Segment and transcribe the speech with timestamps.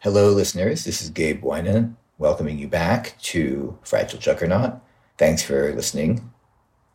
[0.00, 0.84] Hello, listeners.
[0.84, 4.74] This is Gabe Winant welcoming you back to Fragile Juggernaut.
[5.16, 6.30] Thanks for listening.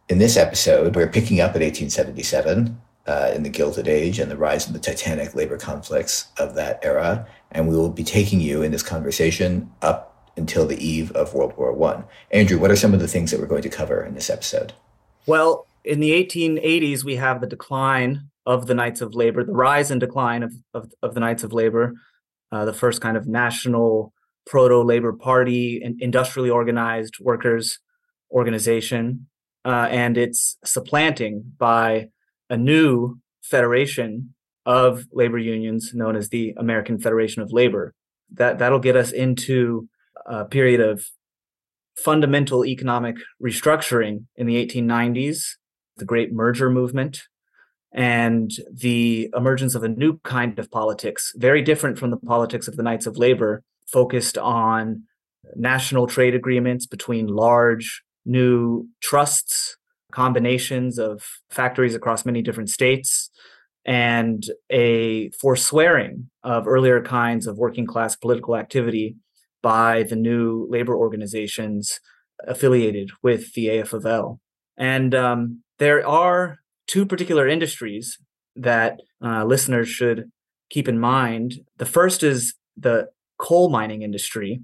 [0.07, 4.37] In this episode, we're picking up at 1877 uh, in the Gilded Age and the
[4.37, 7.27] rise of the titanic labor conflicts of that era.
[7.51, 11.57] And we will be taking you in this conversation up until the eve of World
[11.57, 12.03] War One.
[12.29, 14.73] Andrew, what are some of the things that we're going to cover in this episode?
[15.25, 19.89] Well, in the 1880s, we have the decline of the Knights of Labor, the rise
[19.89, 21.95] and decline of, of, of the Knights of Labor,
[22.51, 24.13] uh, the first kind of national
[24.45, 27.79] proto labor party and industrially organized workers
[28.31, 29.27] organization.
[29.63, 32.07] Uh, and it's supplanting by
[32.49, 34.33] a new federation
[34.65, 37.93] of labor unions known as the American Federation of Labor.
[38.31, 39.87] That that'll get us into
[40.25, 41.05] a period of
[41.97, 45.43] fundamental economic restructuring in the 1890s,
[45.97, 47.23] the Great Merger Movement,
[47.93, 52.77] and the emergence of a new kind of politics, very different from the politics of
[52.77, 55.03] the Knights of Labor, focused on
[55.55, 59.77] national trade agreements between large new trusts,
[60.11, 63.29] combinations of factories across many different states,
[63.85, 69.15] and a forswearing of earlier kinds of working class political activity
[69.61, 71.99] by the new labor organizations
[72.47, 74.39] affiliated with the AFL.
[74.77, 76.60] And um, there are
[76.91, 78.17] two particular industries
[78.55, 80.29] that uh, listeners should
[80.69, 81.61] keep in mind.
[81.77, 84.61] The first is the coal mining industry,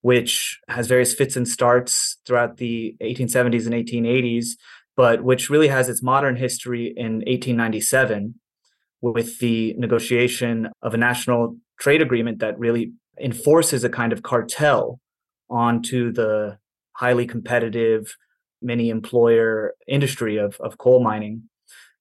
[0.00, 4.46] which has various fits and starts throughout the 1870s and 1880s,
[4.96, 8.36] but which really has its modern history in 1897
[9.02, 14.98] with the negotiation of a national trade agreement that really enforces a kind of cartel
[15.50, 16.56] onto the
[16.96, 18.16] highly competitive
[18.62, 21.49] many employer industry of, of coal mining.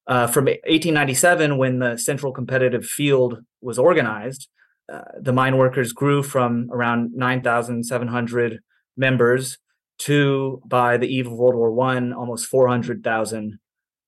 [0.09, 4.49] Uh, from 1897, when the Central Competitive Field was organized,
[4.91, 8.59] uh, the mine workers grew from around 9,700
[8.97, 9.59] members
[9.99, 13.59] to, by the eve of World War One, almost 400,000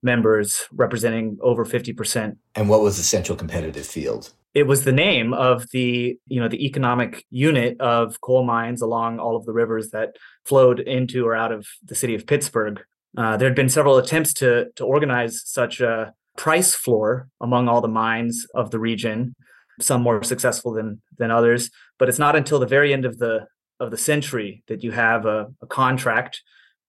[0.01, 2.35] members, representing over 50%.
[2.55, 4.33] And what was the Central Competitive Field?
[4.55, 9.19] It was the name of the, you know, the economic unit of coal mines along
[9.19, 12.81] all of the rivers that flowed into or out of the city of Pittsburgh.
[13.17, 17.81] Uh, there had been several attempts to to organize such a price floor among all
[17.81, 19.35] the mines of the region,
[19.79, 21.69] some more successful than than others.
[21.99, 23.47] But it's not until the very end of the
[23.79, 26.41] of the century that you have a, a contract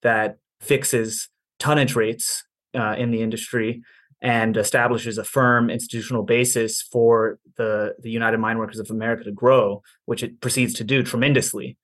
[0.03, 1.29] that fixes
[1.59, 2.45] tonnage rates
[2.75, 3.83] uh, in the industry
[4.21, 9.33] and establishes a firm institutional basis for the, the United Mine Workers of America to
[9.33, 11.77] grow, which it proceeds to do tremendously.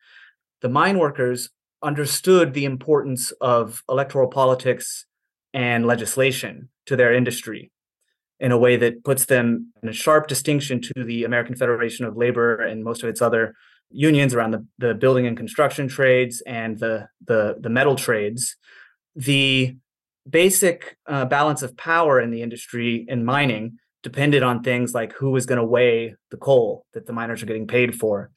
[0.60, 1.50] The mine workers
[1.82, 5.06] understood the importance of electoral politics
[5.54, 7.70] and legislation to their industry
[8.40, 12.16] in a way that puts them in a sharp distinction to the American Federation of
[12.16, 13.54] Labor and most of its other
[13.90, 18.56] unions around the, the building and construction trades and the, the, the metal trades.
[19.16, 19.76] The
[20.28, 25.30] basic uh, balance of power in the industry in mining depended on things like who
[25.30, 28.30] was going to weigh the coal that the miners are getting paid for.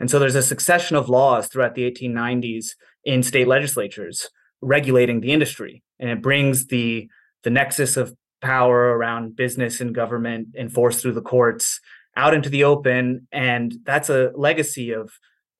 [0.00, 2.68] And so there's a succession of laws throughout the 1890s
[3.04, 4.28] in state legislatures
[4.60, 5.82] regulating the industry.
[5.98, 7.08] And it brings the
[7.44, 11.80] the nexus of power around business and government enforced through the courts
[12.16, 13.26] out into the open.
[13.32, 15.10] And that's a legacy of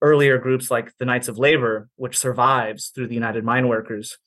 [0.03, 4.19] earlier groups like the Knights of Labor, which survives through the United Mine Workers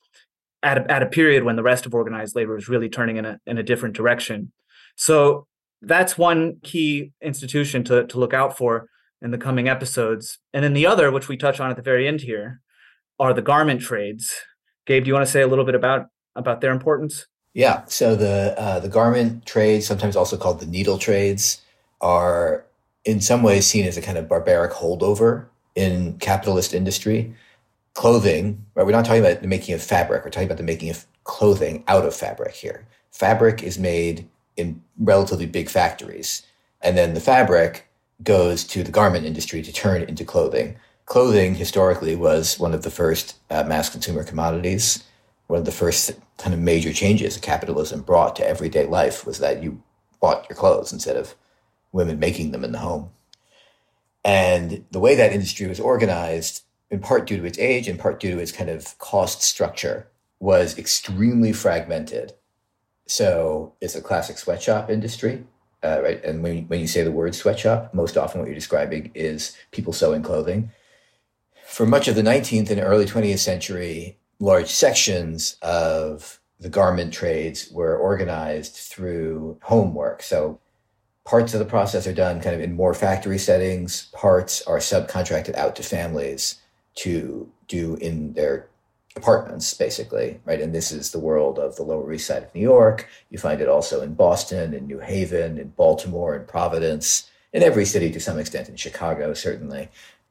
[0.64, 3.26] at a, at a period when the rest of organized labor is really turning in
[3.26, 4.52] a, in a different direction.
[4.96, 5.48] So
[5.82, 8.88] that's one key institution to, to look out for
[9.22, 10.40] in the coming episodes.
[10.54, 12.62] And then the other, which we touch on at the very end here,
[13.20, 14.34] are the garment trades.
[14.88, 17.28] Gabe, do you want to say a little bit about about their importance?
[17.54, 17.84] Yeah.
[17.86, 21.62] So the uh, the garment trades, sometimes also called the needle trades,
[22.00, 22.66] are
[23.06, 25.46] in some ways seen as a kind of barbaric holdover
[25.76, 27.36] in capitalist industry.
[27.94, 28.86] Clothing, right?
[28.86, 30.24] We're not talking about the making of fabric.
[30.24, 32.88] We're talking about the making of clothing out of fabric here.
[33.12, 36.44] Fabric is made in relatively big factories,
[36.82, 37.91] and then the fabric
[38.24, 40.78] goes to the garment industry to turn into clothing.
[41.06, 45.04] Clothing historically was one of the first uh, mass consumer commodities
[45.52, 49.62] one of the first kind of major changes capitalism brought to everyday life was that
[49.62, 49.84] you
[50.22, 51.36] bought your clothes instead of
[51.92, 53.10] women making them in the home.
[54.24, 58.22] And the way that industry was organized, in part due to its age, in part
[58.22, 60.08] due to its kind of cost structure,
[60.40, 62.32] was extremely fragmented.
[63.06, 65.44] So it's a classic sweatshop industry,
[65.84, 66.24] uh, right?
[66.24, 69.94] And when, when you say the word sweatshop, most often what you're describing is people
[69.94, 70.72] sewing clothing.
[71.66, 77.72] For much of the 19th and early 20th century, large sections of the garment trades
[77.72, 80.22] were organized through homework.
[80.22, 80.60] So
[81.26, 84.10] parts of the process are done kind of in more factory settings.
[84.14, 86.62] Parts are subcontracted out to families
[86.96, 88.68] to do in their
[89.16, 90.62] apartments, basically, right?
[90.62, 93.10] And this is the world of the Lower East Side of New York.
[93.30, 97.86] You find it also in Boston, in New Haven, in Baltimore, in Providence, in every
[97.86, 99.90] city to some extent, in Chicago, certainly.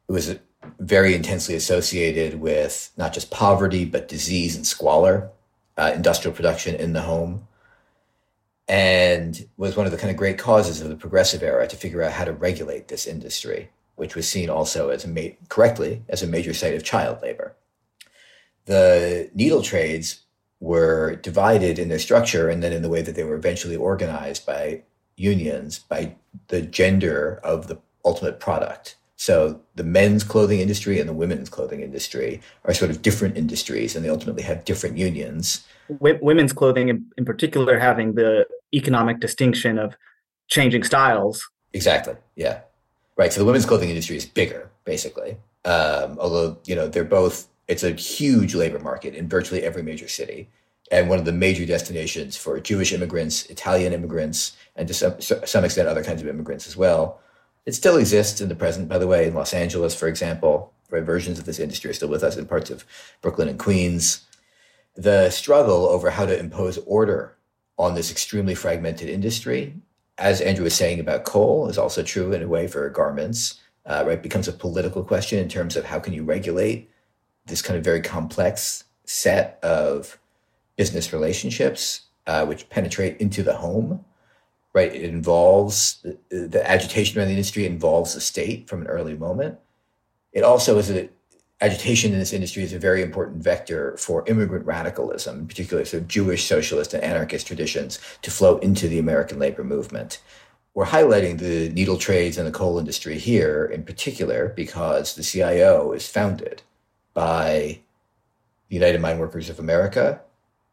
[0.09, 0.37] It was
[0.79, 5.31] very intensely associated with not just poverty, but disease and squalor,
[5.77, 7.47] uh, industrial production in the home.
[8.67, 12.03] And was one of the kind of great causes of the progressive era to figure
[12.03, 16.27] out how to regulate this industry, which was seen also as ma- correctly as a
[16.27, 17.55] major site of child labor
[18.71, 20.21] the needle trades
[20.61, 24.47] were divided in their structure and then in the way that they were eventually organized
[24.47, 24.83] by
[25.17, 26.15] unions by
[26.49, 28.97] the gender of the ultimate product.
[29.17, 33.97] So the men's clothing industry and the women's clothing industry are sort of different industries
[33.97, 35.67] and they ultimately have different unions.
[35.89, 39.97] women's clothing in, in particular having the economic distinction of
[40.47, 41.51] changing styles.
[41.73, 42.15] Exactly.
[42.37, 42.61] Yeah.
[43.17, 43.33] Right.
[43.33, 45.39] So the women's clothing industry is bigger, basically.
[45.65, 50.09] Um, although, you know, they're both it's a huge labor market in virtually every major
[50.09, 50.51] city
[50.91, 55.65] and one of the major destinations for Jewish immigrants, Italian immigrants, and to some, some
[55.65, 57.21] extent other kinds of immigrants as well.
[57.67, 60.73] It still exists in the present, by the way, in Los Angeles, for example.
[60.91, 62.85] Right, versions of this industry are still with us in parts of
[63.23, 64.27] Brooklyn and Queens.
[64.97, 67.37] The struggle over how to impose order
[67.79, 69.75] on this extremely fragmented industry,
[70.19, 73.61] as Andrew was saying about coal, is also true in a way for garments.
[73.87, 76.91] Uh, right, becomes a political question in terms of how can you regulate
[77.51, 80.19] this kind of very complex set of
[80.77, 84.05] business relationships uh, which penetrate into the home
[84.73, 84.95] right?
[84.95, 89.59] It involves the, the, agitation around the industry involves the state from an early moment.
[90.33, 91.09] It also is a
[91.61, 96.03] agitation in this industry is a very important vector for immigrant radicalism in particular sort
[96.03, 100.23] of jewish socialist and anarchist traditions to flow into the american labor movement.
[100.73, 105.93] We're highlighting the needle trades and the coal industry here in particular because the cio
[105.93, 106.63] is founded
[107.15, 107.81] by
[108.69, 110.21] the United Mine Workers of America,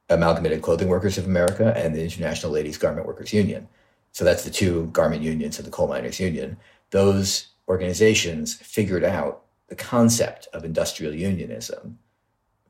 [0.10, 3.68] Amalgamated Clothing Workers of America, and the International Ladies Garment Workers Union.
[4.12, 6.57] So that's the two garment unions and the coal miners union.
[6.92, 12.00] Those organizations figured out the concept of industrial unionism,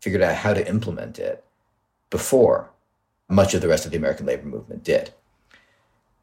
[0.02, 1.44] figured out how to implement it
[2.10, 2.72] before
[3.30, 5.12] much of the rest of the American labor movement did.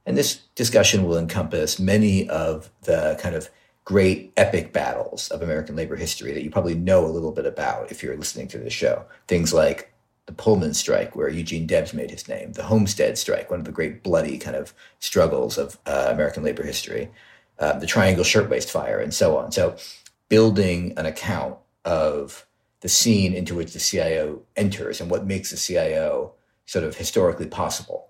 [0.07, 3.49] And this discussion will encompass many of the kind of
[3.85, 7.91] great epic battles of American labor history that you probably know a little bit about
[7.91, 9.05] if you're listening to this show.
[9.29, 9.93] Things like
[10.27, 13.73] the Pullman strike, where Eugene Debs made his name, the Homestead strike, one of the
[13.73, 17.11] great bloody kind of struggles of uh, American labor history,
[17.59, 19.53] uh, the Triangle Shirtwaist Fire, and so on.
[19.53, 19.77] So,
[20.31, 22.47] building an account of
[22.81, 26.33] the scene into which the CIO enters and what makes the CIO
[26.65, 28.09] sort of historically possible.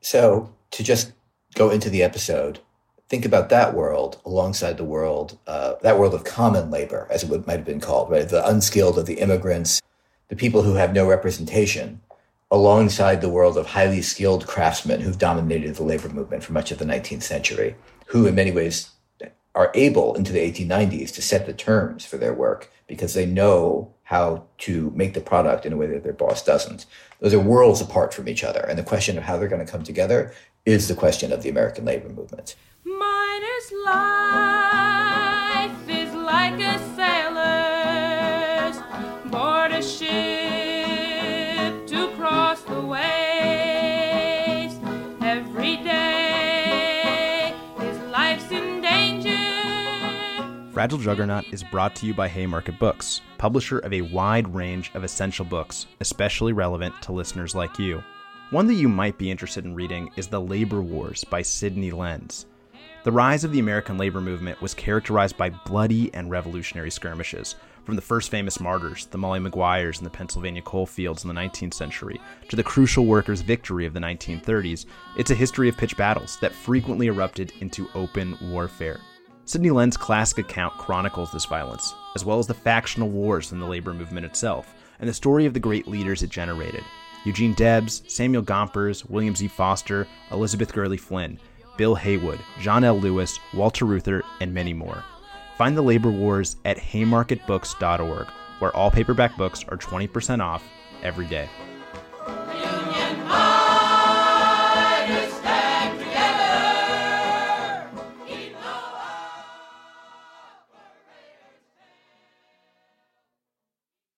[0.00, 1.12] So, to just
[1.54, 2.58] go into the episode,
[3.12, 7.28] think about that world alongside the world, uh, that world of common labor, as it
[7.28, 8.26] would, might have been called, right?
[8.26, 9.82] The unskilled of the immigrants,
[10.28, 12.00] the people who have no representation,
[12.50, 16.78] alongside the world of highly skilled craftsmen who've dominated the labor movement for much of
[16.78, 17.76] the 19th century,
[18.06, 18.88] who in many ways
[19.54, 23.92] are able into the 1890s to set the terms for their work because they know
[24.04, 26.86] how to make the product in a way that their boss doesn't.
[27.20, 28.60] Those are worlds apart from each other.
[28.60, 30.32] And the question of how they're going to come together
[30.64, 32.56] is the question of the American labor movement
[50.72, 55.04] Fragile Juggernaut is brought to you by Haymarket Books, publisher of a wide range of
[55.04, 58.02] essential books, especially relevant to listeners like you.
[58.50, 62.46] One that you might be interested in reading is The Labor Wars by Sidney Lens.
[63.04, 67.96] The rise of the American labor movement was characterized by bloody and revolutionary skirmishes, from
[67.96, 71.74] the first famous martyrs, the Molly Maguires in the Pennsylvania coal fields in the 19th
[71.74, 74.86] century, to the crucial workers' victory of the 1930s.
[75.16, 79.00] It's a history of pitched battles that frequently erupted into open warfare.
[79.46, 83.66] Sidney Lens' classic account chronicles this violence, as well as the factional wars in the
[83.66, 86.84] labor movement itself, and the story of the great leaders it generated.
[87.24, 89.48] Eugene Debs, Samuel Gompers, William Z.
[89.48, 91.40] Foster, Elizabeth Gurley Flynn,
[91.76, 92.98] Bill Haywood, John L.
[92.98, 95.04] Lewis, Walter Reuther, and many more.
[95.56, 98.26] Find the Labor Wars at haymarketbooks.org,
[98.58, 100.62] where all paperback books are 20% off
[101.02, 101.48] every day.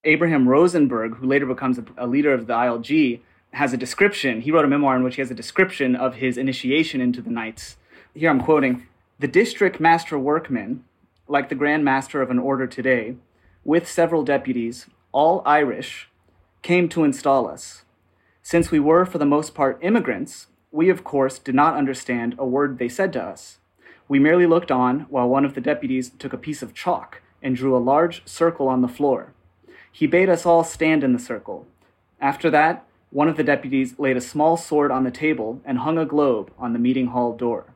[0.05, 3.21] Abraham Rosenberg, who later becomes a, leader of the ILG,
[3.55, 4.41] has a description.
[4.43, 7.31] He wrote a memoir in which he has a description of his initiation into the
[7.31, 7.77] Knights
[8.17, 8.87] here I'm quoting
[9.19, 10.85] the district master workman,
[11.27, 13.17] like the grand master of an order today,
[13.65, 16.09] with several deputies, all Irish,
[16.63, 17.85] came to install us.
[18.41, 22.47] Since we were, for the most part, immigrants, we, of course, did not understand a
[22.47, 23.59] word they said to us.
[24.07, 27.57] We merely looked on while one of the deputies took a piece of chalk and
[27.57, 29.33] drew a large circle on the floor.
[29.91, 31.67] He bade us all stand in the circle.
[32.21, 32.85] After that,
[33.15, 36.51] one of the deputies laid a small sword on the table and hung a globe
[36.59, 37.73] on the meeting hall door.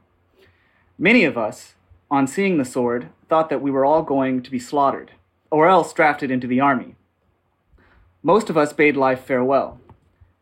[0.99, 1.75] Many of us,
[2.11, 5.12] on seeing the sword, thought that we were all going to be slaughtered,
[5.49, 6.97] or else drafted into the army.
[8.21, 9.78] Most of us bade life farewell.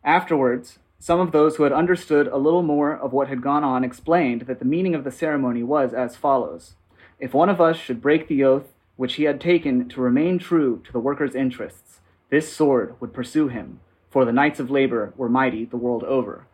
[0.03, 3.83] Afterwards, some of those who had understood a little more of what had gone on
[3.83, 6.73] explained that the meaning of the ceremony was as follows
[7.19, 10.81] If one of us should break the oath which he had taken to remain true
[10.85, 11.99] to the workers' interests,
[12.31, 16.45] this sword would pursue him, for the Knights of Labor were mighty the world over.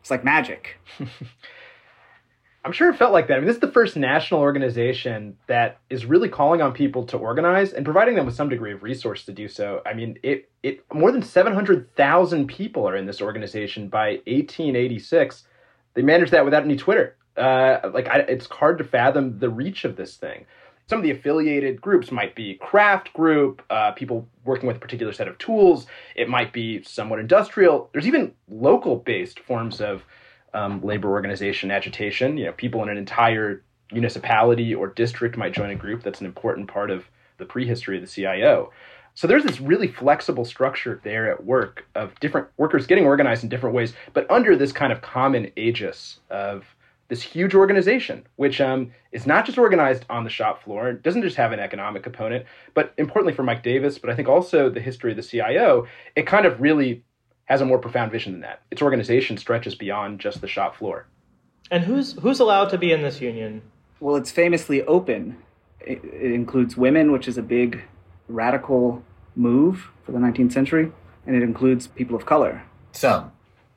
[0.00, 0.78] It's like magic.
[2.64, 3.34] I'm sure it felt like that.
[3.34, 7.16] I mean, this is the first national organization that is really calling on people to
[7.16, 9.82] organize and providing them with some degree of resource to do so.
[9.84, 15.44] I mean, it it more than 700,000 people are in this organization by 1886.
[15.94, 17.16] They managed that without any Twitter.
[17.36, 20.46] Uh, like, I, it's hard to fathom the reach of this thing.
[20.88, 25.12] Some of the affiliated groups might be craft group, uh, people working with a particular
[25.12, 25.86] set of tools.
[26.16, 27.88] It might be somewhat industrial.
[27.92, 30.04] There's even local based forms of
[30.54, 32.36] um, labor organization agitation.
[32.36, 33.62] You know, people in an entire
[33.92, 36.02] municipality or district might join a group.
[36.02, 37.04] That's an important part of
[37.38, 38.70] the prehistory of the CIO.
[39.14, 43.50] So there's this really flexible structure there at work of different workers getting organized in
[43.50, 46.64] different ways, but under this kind of common aegis of
[47.12, 51.20] this huge organization, which um, is not just organized on the shop floor, it doesn't
[51.20, 54.80] just have an economic component, but importantly for Mike Davis, but I think also the
[54.80, 57.04] history of the CIO, it kind of really
[57.44, 58.62] has a more profound vision than that.
[58.70, 61.06] Its organization stretches beyond just the shop floor.
[61.70, 63.60] And who's who's allowed to be in this union?
[64.00, 65.36] Well, it's famously open.
[65.82, 67.82] It, it includes women, which is a big
[68.26, 69.04] radical
[69.36, 70.90] move for the 19th century,
[71.26, 72.62] and it includes people of color.
[72.92, 73.32] Some.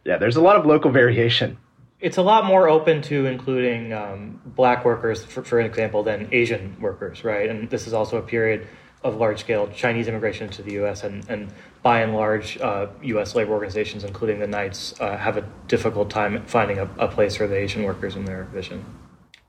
[0.05, 1.57] Yeah, there's a lot of local variation.
[2.05, 6.79] It's a lot more open to including um, black workers, for, for example, than Asian
[6.79, 7.49] workers, right?
[7.49, 8.67] And this is also a period
[9.03, 13.33] of large scale Chinese immigration to the US, and, and by and large, uh, US
[13.33, 17.47] labor organizations, including the Knights, uh, have a difficult time finding a, a, place for
[17.47, 18.85] the Asian workers in their vision.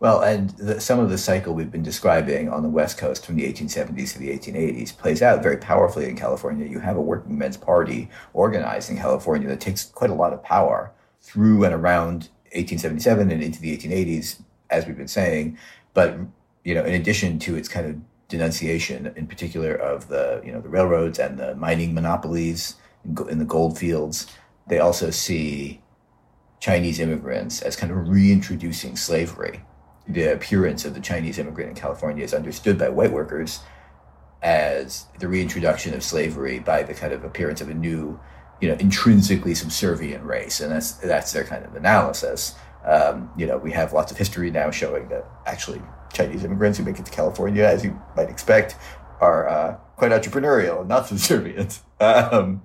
[0.01, 3.37] Well, and the, some of the cycle we've been describing on the West Coast from
[3.37, 6.67] the 1870s to the 1880s plays out very powerfully in California.
[6.67, 10.43] You have a working men's party organized in California that takes quite a lot of
[10.43, 15.59] power through and around 1877 and into the 1880s, as we've been saying.
[15.95, 16.19] But
[16.65, 17.97] you know, in addition to its kind of
[18.29, 23.45] denunciation, in particular of the you know the railroads and the mining monopolies in, the
[23.45, 24.27] gold fields.
[24.69, 25.81] They also see
[26.61, 29.63] Chinese immigrants as kind of reintroducing slavery.
[30.09, 33.61] The appearance of the Chinese immigrant in California is understood by white workers
[34.43, 38.19] as the reintroduction of slavery by the kind of appearance of a new,
[38.61, 42.55] you know, intrinsically subservient race, and that's that's their kind of analysis.
[42.85, 45.83] Um, you know, we have lots of history now showing that actually
[46.13, 48.77] Chinese immigrants who make it to California, as you might expect,
[49.21, 51.81] are uh, quite entrepreneurial and not subservient.
[51.99, 52.61] Um,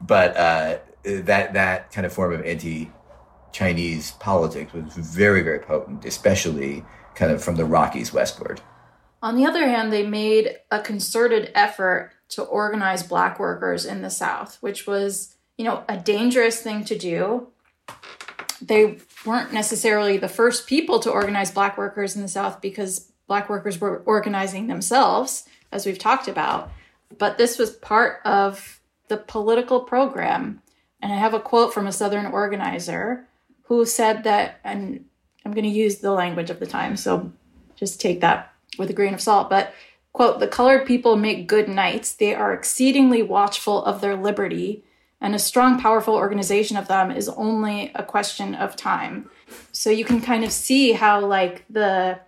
[0.00, 6.82] but uh, that that kind of form of anti-Chinese politics was very very potent, especially
[7.14, 8.62] kind of from the Rockies westward.
[9.22, 14.10] On the other hand, they made a concerted effort to organize black workers in the
[14.10, 17.48] South, which was, you know, a dangerous thing to do.
[18.62, 23.48] They weren't necessarily the first people to organize black workers in the South because black
[23.48, 26.70] workers were organizing themselves, as we've talked about.
[27.18, 30.62] But this was part of the political program.
[31.02, 33.26] And I have a quote from a Southern organizer
[33.64, 35.04] who said that, and
[35.44, 37.32] I'm going to use the language of the time, so
[37.76, 39.48] just take that with a grain of salt.
[39.48, 39.72] But,
[40.12, 42.12] quote, the colored people make good knights.
[42.12, 44.84] They are exceedingly watchful of their liberty
[45.20, 49.28] and a strong, powerful organization of them is only a question of time.
[49.70, 52.20] So you can kind of see how like the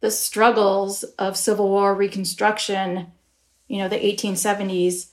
[0.00, 3.08] the struggles of Civil War Reconstruction,
[3.68, 5.10] you know, the 1870s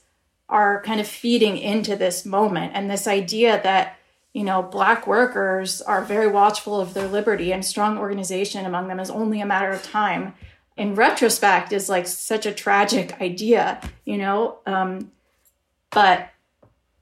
[0.48, 3.96] are kind of feeding into this moment and this idea that
[4.32, 9.00] you know black workers are very watchful of their liberty and strong organization among them
[9.00, 10.32] is only a matter of time
[10.78, 14.58] in retrospect is like such a tragic idea you know?
[14.64, 15.12] Um,
[15.90, 16.30] but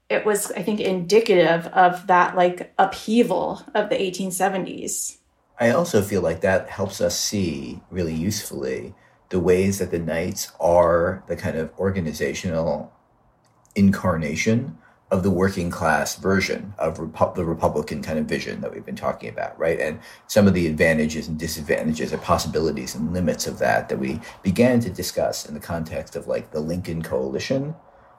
[0.09, 5.17] it was i think indicative of that like upheaval of the 1870s
[5.59, 8.93] i also feel like that helps us see really usefully
[9.29, 12.91] the ways that the knights are the kind of organizational
[13.75, 14.77] incarnation
[15.09, 18.95] of the working class version of Repu- the Republican kind of vision that we've been
[18.95, 19.79] talking about, right?
[19.79, 24.19] And some of the advantages and disadvantages or possibilities and limits of that that we
[24.43, 27.73] began to discuss in the context of like the Lincoln Coalition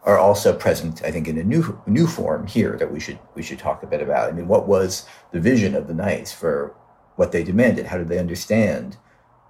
[0.04, 3.42] are also present, I think, in a new new form here that we should we
[3.42, 4.30] should talk a bit about.
[4.30, 6.75] I mean, what was the vision of the Knights for
[7.16, 7.87] what they demanded?
[7.87, 8.97] How did they understand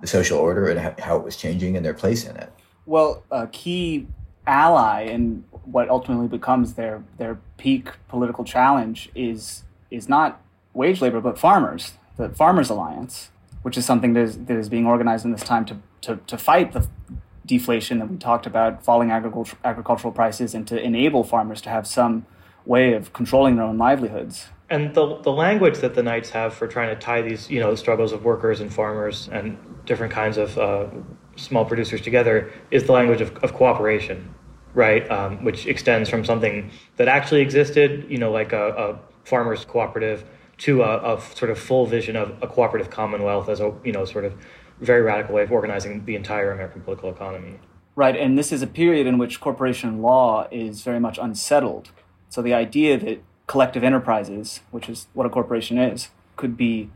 [0.01, 2.53] the social order and how, it was changing and their place in it?
[2.87, 4.09] Well, a key
[4.47, 10.41] ally in what ultimately becomes their their peak political challenge is is not
[10.75, 13.31] wage labor but farmers, the Farmers Alliance,
[13.63, 16.39] which is something that is, that is being organized in this time to, to, to
[16.39, 16.87] fight the
[17.47, 21.87] deflation that we talked about, falling agriculture, agricultural prices, and to enable farmers to have
[21.87, 22.27] some
[22.67, 24.49] way of controlling their own livelihoods.
[24.71, 27.71] And the, the language that the Knights have for trying to tie these, you know,
[27.71, 29.57] the struggles of workers and farmers and
[29.87, 30.87] different kinds of uh,
[31.37, 34.35] small producers together is the language of, of cooperation,
[34.75, 35.09] right?
[35.11, 40.25] Um, which extends from something that actually existed, you know, like a, a farmers cooperative,
[40.59, 44.05] to a, a, sort of full vision of a cooperative commonwealth as a, you know,
[44.05, 44.35] sort of
[44.81, 47.59] very radical way of organizing the entire American political economy.
[47.95, 51.91] Right, and this is a period in which corporation law is very much unsettled.
[52.29, 56.91] So the idea that collective enterprises, which is what a corporation is, could be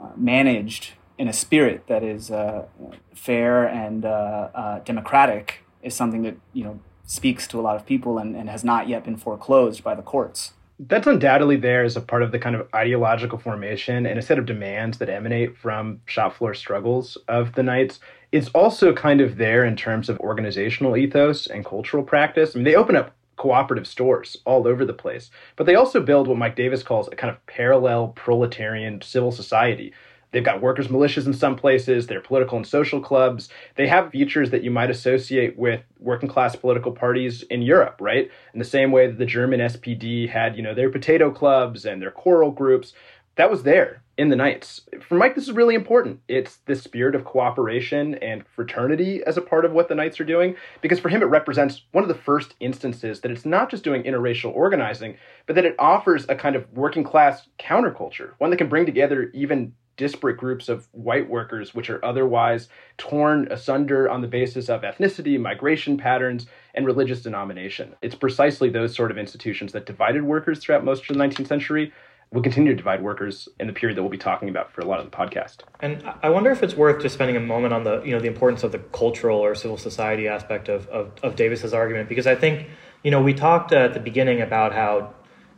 [0.00, 2.66] uh, managed in a spirit that is uh,
[3.14, 7.86] fair and uh, uh, democratic is something that you know speaks to a lot of
[7.86, 10.52] people and, and has not yet been foreclosed by the courts.
[10.78, 14.38] That's undoubtedly there as a part of the kind of ideological formation and a set
[14.38, 18.00] of demands that emanate from shop floor struggles of the Knights.
[18.32, 22.54] It's also kind of there in terms of organizational ethos and cultural practice.
[22.54, 26.26] I mean, they open up cooperative stores all over the place, but they also build
[26.26, 29.92] what Mike Davis calls a kind of parallel proletarian civil society
[30.34, 33.48] They've got workers' militias in some places, they're political and social clubs.
[33.76, 38.28] They have features that you might associate with working class political parties in Europe, right?
[38.52, 42.02] In the same way that the German SPD had, you know, their potato clubs and
[42.02, 42.92] their choral groups.
[43.36, 44.80] That was there in the Knights.
[45.06, 46.18] For Mike, this is really important.
[46.26, 50.24] It's the spirit of cooperation and fraternity as a part of what the Knights are
[50.24, 53.84] doing, because for him, it represents one of the first instances that it's not just
[53.84, 55.16] doing interracial organizing,
[55.46, 59.30] but that it offers a kind of working class counterculture, one that can bring together
[59.32, 64.82] even disparate groups of white workers, which are otherwise torn asunder on the basis of
[64.82, 67.94] ethnicity, migration patterns, and religious denomination.
[68.02, 71.92] It's precisely those sort of institutions that divided workers throughout most of the 19th century.
[72.32, 74.84] Will continue to divide workers in the period that we'll be talking about for a
[74.84, 75.58] lot of the podcast.
[75.78, 78.26] And I wonder if it's worth just spending a moment on the you know the
[78.26, 82.34] importance of the cultural or civil society aspect of of, of Davis's argument because I
[82.34, 82.66] think
[83.04, 85.14] you know we talked at the beginning about how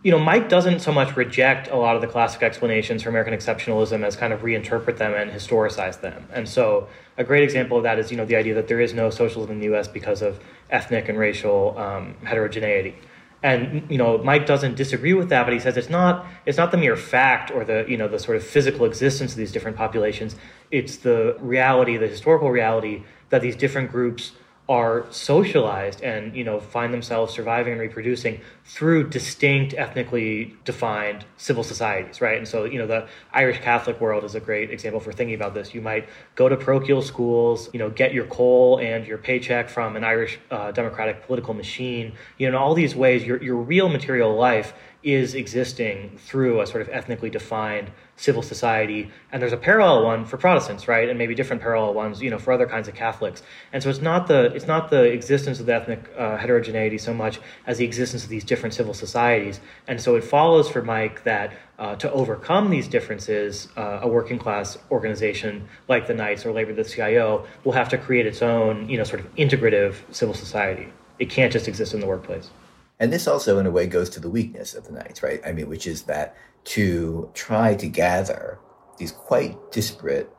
[0.07, 3.35] you know, Mike doesn't so much reject a lot of the classic explanations for American
[3.35, 6.29] exceptionalism as kind of reinterpret them and historicize them.
[6.33, 6.87] And so,
[7.19, 9.55] a great example of that is, you know, the idea that there is no socialism
[9.55, 9.89] in the U.S.
[9.89, 10.39] because of
[10.71, 12.95] ethnic and racial um, heterogeneity.
[13.43, 16.71] And you know, Mike doesn't disagree with that, but he says it's not it's not
[16.71, 19.77] the mere fact or the you know the sort of physical existence of these different
[19.77, 20.37] populations.
[20.71, 24.35] It's the reality, the historical reality that these different groups
[24.69, 31.63] are socialized and you know find themselves surviving and reproducing through distinct ethnically defined civil
[31.63, 32.39] societies right?
[32.39, 35.55] And so you know the irish catholic world is a great example for thinking about
[35.55, 35.75] this.
[35.75, 39.95] You might go to parochial schools you know get your coal and your paycheck from
[39.95, 42.13] an irish uh, democratic political machine.
[42.39, 44.73] You know in all these ways your, your real material life
[45.07, 49.09] is existing through a sort of ethnically defined civil society.
[49.31, 51.09] And there's a parallel one for protestants right?
[51.09, 53.41] And maybe different parallel ones you know for other kinds of catholics.
[53.73, 57.15] And so it's not the it's not the existence of the ethnic uh, heterogeneity so
[57.15, 57.39] much
[57.69, 59.61] as the existence of these different civil societies.
[59.87, 64.41] And so it follows for mike that uh, to overcome these differences uh, a working
[64.41, 68.89] class organization like the knights or labor the cio will have to create its own
[68.89, 70.89] you know sort of integrative civil society.
[71.21, 72.51] It can't just exist in the workplace
[72.99, 75.41] and this also, in a way, goes to the weakness of the Knights, right?
[75.45, 78.59] I mean, which is that to try to gather
[78.99, 80.35] these quite disparate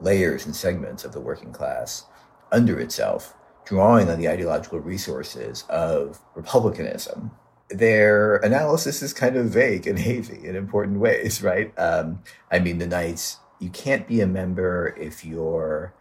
[0.00, 2.06] layers and segments of the working class
[2.50, 3.34] under itself,
[3.66, 7.30] drawing on the ideological resources of republicanism.
[7.68, 11.78] Their analysis is kind of vague and hazy in important ways, right?
[11.78, 15.92] Um, I mean, the Knights, you can't be a member if you're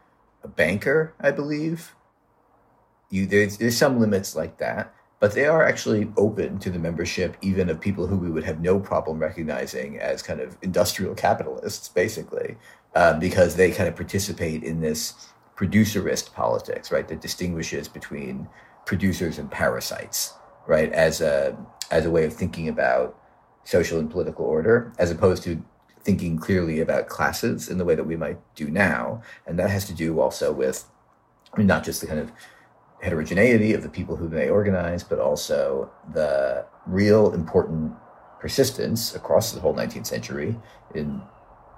[0.42, 1.96] a banker, I believe.
[3.10, 7.36] You, there's, there's some limits like that but they are actually open to the membership
[7.42, 11.90] even of people who we would have no problem recognizing as kind of industrial capitalists
[11.90, 12.58] basically
[12.96, 18.48] um, because they kind of participate in this producerist politics right that distinguishes between
[18.86, 20.34] producers and parasites
[20.68, 21.58] right as a
[21.90, 23.18] as a way of thinking about
[23.64, 25.62] social and political order as opposed to
[26.08, 29.22] thinking clearly about classes in the way that we might do now.
[29.46, 30.86] And that has to do also with
[31.54, 32.32] I mean, not just the kind of
[33.02, 37.94] heterogeneity of the people who they organize, but also the real important
[38.40, 40.56] persistence across the whole 19th century
[40.96, 41.22] in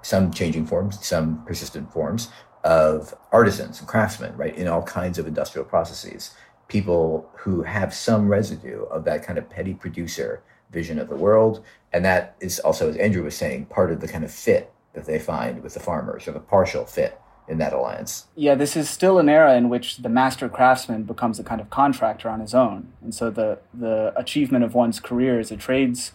[0.02, 2.30] some changing forms, some persistent forms
[2.64, 6.34] of artisans and craftsmen, right, in all kinds of industrial processes.
[6.68, 11.64] People who have some residue of that kind of petty producer vision of the world.
[11.92, 15.04] And that is also, as Andrew was saying, part of the kind of fit that
[15.04, 17.19] they find with the farmers, or the partial fit
[17.50, 18.28] in that alliance.
[18.36, 21.68] Yeah, this is still an era in which the master craftsman becomes a kind of
[21.68, 22.92] contractor on his own.
[23.02, 26.12] And so the, the achievement of one's career as a trades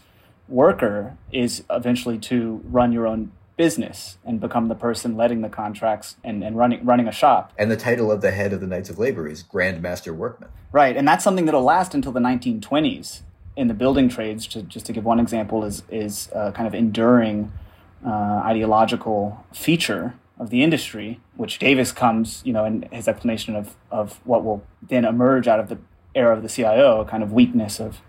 [0.47, 6.15] worker is eventually to run your own business and become the person letting the contracts
[6.23, 7.51] and, and running running a shop.
[7.57, 10.49] And the title of the head of the Knights of Labor is Grand Master Workman.
[10.71, 13.21] Right, and that's something that'll last until the 1920s
[13.55, 14.45] in the building trades.
[14.47, 17.51] To, just to give one example, is is a kind of enduring
[18.05, 23.75] uh, ideological feature of the industry, which Davis comes, you know, in his explanation of
[23.91, 25.77] of what will then emerge out of the
[26.13, 28.01] era of the CIO, a kind of weakness of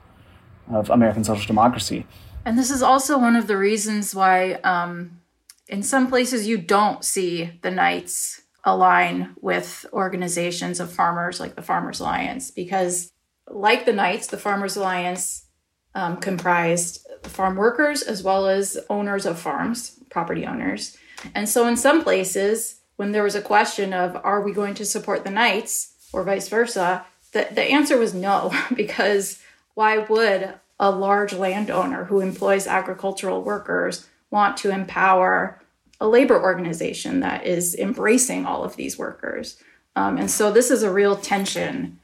[0.68, 2.06] of American social democracy.
[2.44, 5.20] And this is also one of the reasons why, um,
[5.68, 11.62] in some places, you don't see the Knights align with organizations of farmers like the
[11.62, 13.12] Farmers Alliance, because,
[13.48, 15.46] like the Knights, the Farmers Alliance
[15.94, 20.96] um, comprised farm workers as well as owners of farms, property owners.
[21.34, 24.84] And so, in some places, when there was a question of are we going to
[24.84, 29.42] support the Knights or vice versa, the, the answer was no, because
[29.74, 35.60] why would a large landowner who employs agricultural workers want to empower
[36.00, 39.62] a labor organization that is embracing all of these workers?
[39.94, 41.98] Um, and so this is a real tension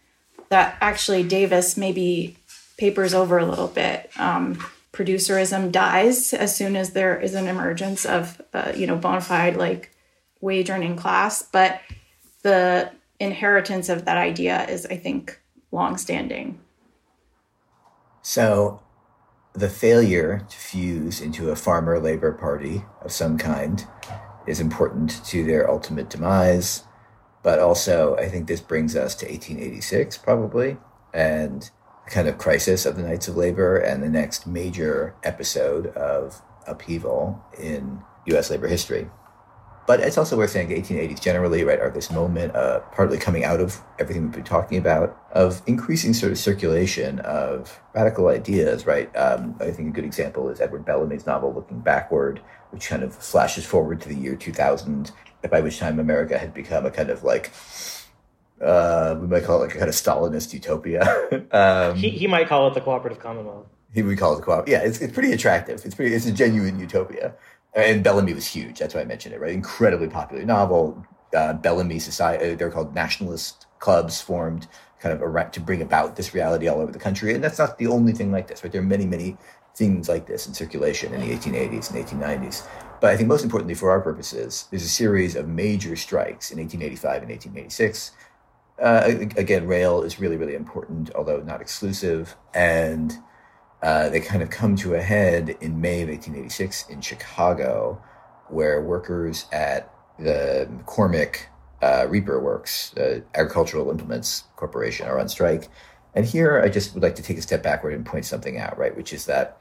[0.49, 2.37] that actually Davis maybe
[2.79, 4.11] papers over a little bit.
[4.17, 4.59] Um,
[4.93, 9.57] producerism dies as soon as there is an emergence of, uh, you know, bona fide
[9.57, 9.91] like
[10.41, 11.81] wage earning class, but
[12.43, 16.61] the inheritance of that idea is, I think, long standing
[18.23, 18.83] So
[19.55, 23.85] the failure to fuse into a farmer labor party of some kind
[24.47, 26.85] is important to their ultimate demise.
[27.43, 30.77] But also, I think this brings us to 1886, probably,
[31.13, 31.69] and
[32.07, 37.43] kind of crisis of the Knights of Labor and the next major episode of upheaval
[37.59, 39.09] in US labor history.
[39.85, 43.43] But it's also worth saying the 1880s generally, right, are this moment, uh, partly coming
[43.45, 48.87] out of everything we've been talking about, of increasing sort of circulation of radical ideas,
[48.87, 49.15] right?
[49.17, 53.13] Um, I think a good example is Edward Bellamy's novel Looking Backward, which kind of
[53.13, 55.11] flashes forward to the year 2000,
[55.51, 57.51] by which time America had become a kind of like,
[58.63, 61.03] uh, we might call it like a kind of Stalinist utopia.
[61.53, 63.67] um, He, he might call it the cooperative commonwealth.
[63.93, 64.73] he would call it the cooperative.
[64.73, 65.85] Yeah, it's, it's pretty attractive.
[65.85, 66.15] It's pretty.
[66.15, 67.35] It's a genuine utopia.
[67.75, 68.79] And Bellamy was huge.
[68.79, 69.41] That's why I mentioned it.
[69.41, 71.05] Right, incredibly popular novel.
[71.35, 72.55] Uh, Bellamy Society.
[72.55, 74.69] They're called nationalist clubs formed
[75.01, 77.35] kind of around, to bring about this reality all over the country.
[77.35, 78.63] And that's not the only thing like this.
[78.63, 79.37] Right, there are many, many
[79.75, 82.67] things like this in circulation in the 1880s and 1890s.
[83.01, 86.59] But I think most importantly for our purposes, there's a series of major strikes in
[86.59, 88.13] 1885 and 1886
[88.79, 89.03] uh,
[89.37, 92.37] again, rail is really, really important, although not exclusive.
[92.55, 93.17] And
[93.83, 98.03] uh, they kind of come to a head in May of 1886 in Chicago,
[98.49, 101.47] where workers at the McCormick
[101.83, 105.69] uh, Reaper Works, uh, Agricultural Implements Corporation, are on strike.
[106.15, 108.79] And here I just would like to take a step backward and point something out,
[108.79, 108.97] right?
[108.97, 109.59] Which is that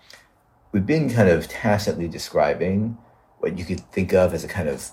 [0.72, 2.98] we've been kind of tacitly describing
[3.40, 4.92] what you could think of as a kind of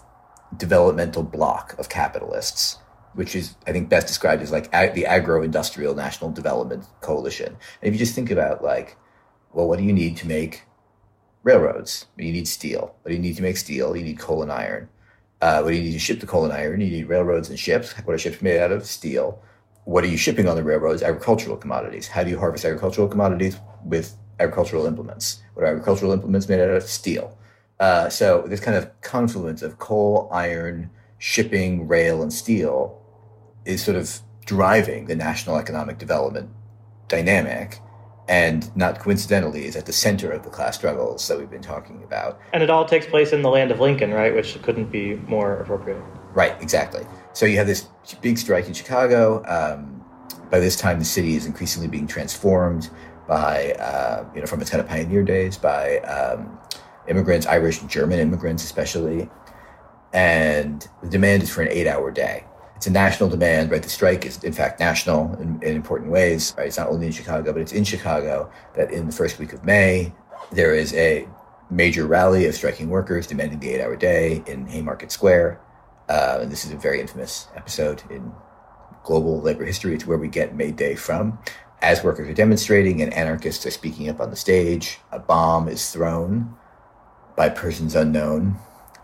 [0.57, 2.79] developmental block of capitalists
[3.15, 7.49] which is I think best described as like ag- the agro-industrial national development coalition.
[7.49, 8.97] And if you just think about like,
[9.53, 10.63] well, what do you need to make
[11.43, 12.07] railroads?
[12.17, 12.95] You need steel.
[13.03, 13.97] What do you need to make steel?
[13.97, 14.89] You need coal and iron.
[15.41, 16.81] Uh, what do you need to ship the coal and iron?
[16.81, 17.93] You need railroads and ships.
[18.05, 18.87] What are ships made out of?
[18.87, 19.41] Steel.
[19.85, 21.03] What are you shipping on the railroads?
[21.03, 22.09] Agricultural commodities.
[22.09, 25.43] How do you harvest agricultural commodities with agricultural implements?
[25.55, 26.83] What are agricultural implements made out of?
[26.83, 27.39] Steel.
[27.81, 33.01] Uh, so this kind of confluence of coal, iron, shipping, rail, and steel
[33.65, 36.49] is sort of driving the national economic development
[37.09, 37.81] dynamic
[38.29, 42.03] and not coincidentally is at the center of the class struggles that we've been talking
[42.03, 42.39] about.
[42.53, 44.35] And it all takes place in the land of Lincoln, right?
[44.35, 46.03] Which couldn't be more appropriate.
[46.35, 47.07] Right, exactly.
[47.33, 47.89] So you have this
[48.21, 49.43] big strike in Chicago.
[49.47, 50.05] Um,
[50.51, 52.91] by this time, the city is increasingly being transformed
[53.27, 56.59] by, uh, you know, from its kind of pioneer days by um,
[57.09, 59.29] immigrants, Irish and German immigrants especially.
[60.13, 62.45] And the demand is for an eight-hour day.
[62.77, 63.83] It's a national demand, right?
[63.83, 66.55] The strike is, in fact, national in, in important ways.
[66.57, 66.69] Right?
[66.69, 69.65] It's not only in Chicago, but it's in Chicago that in the first week of
[69.65, 70.13] May,
[70.53, 71.29] there is a
[71.71, 75.61] major rally of striking workers demanding the eight-hour day in Haymarket Square.
[76.09, 78.33] Uh, and this is a very infamous episode in
[79.05, 79.95] global labor history.
[79.95, 81.39] It's where we get May Day from.
[81.83, 85.91] As workers are demonstrating and anarchists are speaking up on the stage, a bomb is
[85.91, 86.57] thrown
[87.37, 88.59] by persons unknown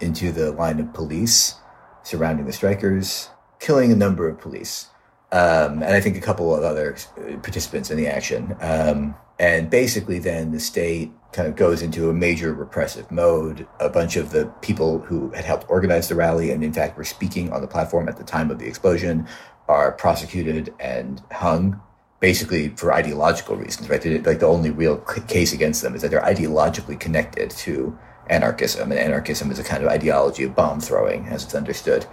[0.05, 1.55] into the line of police
[2.03, 4.89] surrounding the strikers, killing a number of police.
[5.33, 8.55] Um, and I think a couple of other uh, participants in the action.
[8.61, 13.67] Um, and basically, then the state kind of goes into a major repressive mode.
[13.81, 17.05] A bunch of the people who had helped organize the rally and, in fact, were
[17.05, 19.27] speaking on the platform at the time of the explosion
[19.69, 21.81] are prosecuted and hung
[22.21, 24.03] basically for ideological reasons, right?
[24.25, 29.01] Like the only real case against them is that they're ideologically connected to anarchism, and
[29.01, 32.07] anarchism is a kind of ideology of bomb throwing, as it's understood.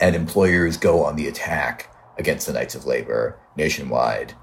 [0.00, 4.34] And employers go on the attack against the Knights of Labor nationwide,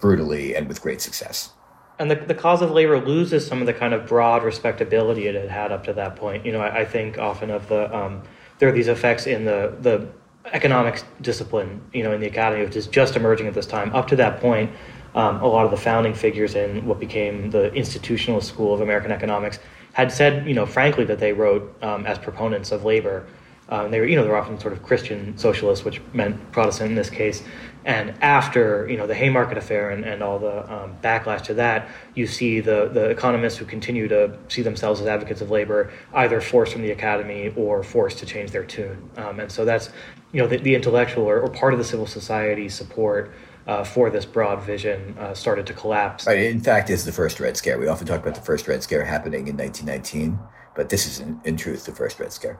[0.00, 1.50] brutally and with great success.
[1.98, 5.34] And the, the cause of labor loses some of the kind of broad respectability it
[5.34, 6.44] had had up to that point.
[6.44, 8.22] You know, I, I think often of the um,
[8.58, 10.08] there are these effects in the the
[10.46, 13.94] economics discipline, you know, in the academy, which is just emerging at this time.
[13.94, 14.72] Up to that point,
[15.14, 19.12] um, a lot of the founding figures in what became the institutional school of American
[19.12, 19.58] economics
[19.92, 23.26] had said, you know, frankly, that they wrote um, as proponents of labor.
[23.68, 26.96] Um, they were, you know, they're often sort of Christian socialists, which meant Protestant in
[26.96, 27.42] this case.
[27.84, 31.88] And after, you know, the Haymarket affair and, and all the um, backlash to that,
[32.14, 36.40] you see the, the economists who continue to see themselves as advocates of labor either
[36.40, 39.10] forced from the academy or forced to change their tune.
[39.16, 39.90] Um, and so that's,
[40.32, 43.32] you know, the, the intellectual or, or part of the civil society support
[43.66, 46.26] uh, for this broad vision uh, started to collapse.
[46.26, 46.38] Right.
[46.38, 47.78] In fact, is the first Red Scare.
[47.78, 50.38] We often talk about the first Red Scare happening in 1919,
[50.74, 52.58] but this is in, in truth the first Red Scare.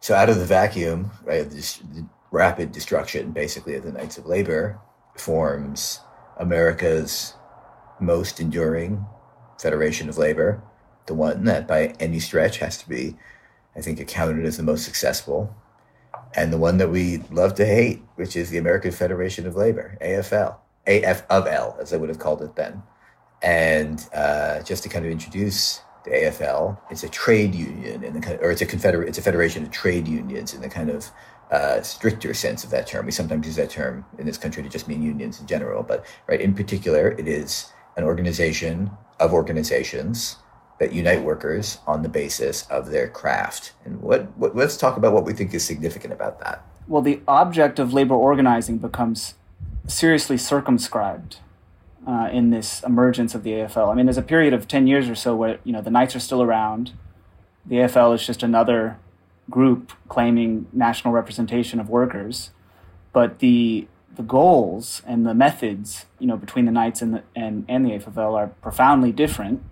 [0.00, 1.82] So out of the vacuum, right, this
[2.30, 4.78] rapid destruction, basically, of the Knights of Labor,
[5.16, 6.00] forms
[6.36, 7.34] America's
[8.00, 9.06] most enduring
[9.60, 10.62] Federation of Labor,
[11.06, 13.16] the one that by any stretch has to be,
[13.76, 15.54] I think, accounted as the most successful,
[16.36, 19.96] and the one that we love to hate, which is the American Federation of Labor,
[20.00, 22.82] AFL, AF of L, as I would have called it then.
[23.42, 28.20] And uh, just to kind of introduce the AFL, it's a trade union in the
[28.20, 31.10] kind or it's a confederate, it's a federation of trade unions in the kind of
[31.50, 33.06] uh, stricter sense of that term.
[33.06, 36.04] We sometimes use that term in this country to just mean unions in general, but
[36.26, 40.36] right in particular, it is an organization of organizations
[40.78, 43.72] that unite workers on the basis of their craft.
[43.84, 46.64] And what, what let's talk about what we think is significant about that.
[46.88, 49.34] Well, the object of labor organizing becomes
[49.86, 51.38] seriously circumscribed
[52.06, 53.90] uh, in this emergence of the AFL.
[53.90, 56.14] I mean, there's a period of 10 years or so where, you know, the Knights
[56.16, 56.92] are still around.
[57.64, 58.98] The AFL is just another
[59.48, 62.50] group claiming national representation of workers.
[63.12, 67.64] But the the goals and the methods, you know, between the Knights and the, and,
[67.68, 69.62] and the AFL are profoundly different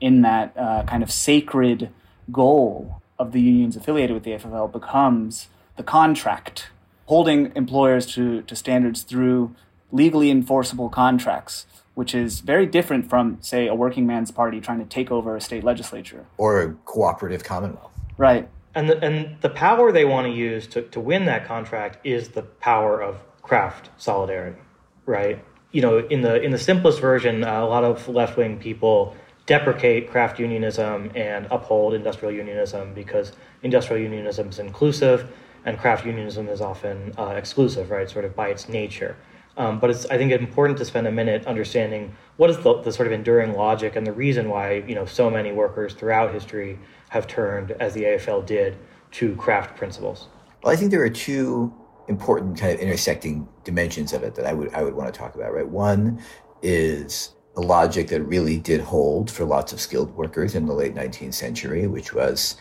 [0.00, 1.90] in that uh, kind of sacred
[2.30, 6.68] goal of the unions affiliated with the AFL becomes the contract,
[7.06, 9.54] holding employers to, to standards through
[9.92, 14.84] legally enforceable contracts, which is very different from, say, a working man's party trying to
[14.84, 16.26] take over a state legislature.
[16.36, 17.92] Or a cooperative commonwealth.
[18.18, 18.48] Right.
[18.74, 22.30] And the, and the power they want to use to, to win that contract is
[22.30, 24.58] the power of craft solidarity,
[25.06, 25.42] right?
[25.72, 29.16] You know, in the in the simplest version, uh, a lot of left wing people
[29.46, 33.32] deprecate craft unionism and uphold industrial unionism because
[33.62, 35.32] industrial unionism is inclusive
[35.64, 38.08] and craft unionism is often uh, exclusive, right?
[38.08, 39.16] Sort of by its nature.
[39.56, 42.92] Um, but it's I think important to spend a minute understanding what is the, the
[42.92, 46.78] sort of enduring logic and the reason why you know so many workers throughout history
[47.08, 48.76] have turned, as the AFL did,
[49.12, 50.28] to craft principles.
[50.62, 51.72] Well, I think there are two
[52.08, 55.34] important kind of intersecting dimensions of it that I would I would want to talk
[55.34, 55.54] about.
[55.54, 56.20] Right, one
[56.62, 60.94] is a logic that really did hold for lots of skilled workers in the late
[60.94, 62.56] 19th century, which was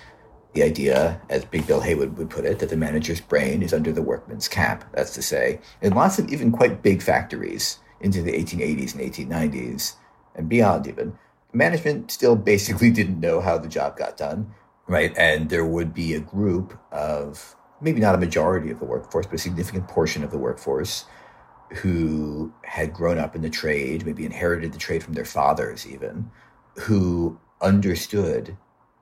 [0.53, 3.91] the idea, as Big Bill Haywood would put it, that the manager's brain is under
[3.91, 4.85] the workman's cap.
[4.93, 9.95] That's to say, in lots of even quite big factories into the 1880s and 1890s
[10.35, 11.17] and beyond, even
[11.51, 14.53] management still basically didn't know how the job got done,
[14.87, 15.13] right?
[15.17, 19.35] And there would be a group of maybe not a majority of the workforce, but
[19.35, 21.05] a significant portion of the workforce
[21.73, 26.29] who had grown up in the trade, maybe inherited the trade from their fathers, even,
[26.79, 28.57] who understood,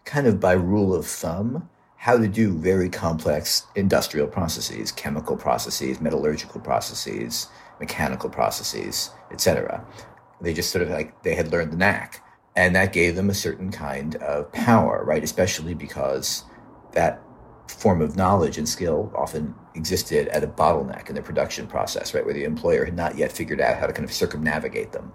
[0.06, 6.02] kind of by rule of thumb, how to do very complex industrial processes, chemical processes,
[6.02, 7.47] metallurgical processes,
[7.80, 9.86] mechanical processes, etc.
[10.41, 12.21] They just sort of like they had learned the knack.
[12.56, 15.23] And that gave them a certain kind of power, right?
[15.23, 16.43] Especially because
[16.91, 17.21] that
[17.67, 22.23] form of knowledge and skill often existed at a bottleneck in the production process, right,
[22.26, 25.12] where the employer had not yet figured out how to kind of circumnavigate them.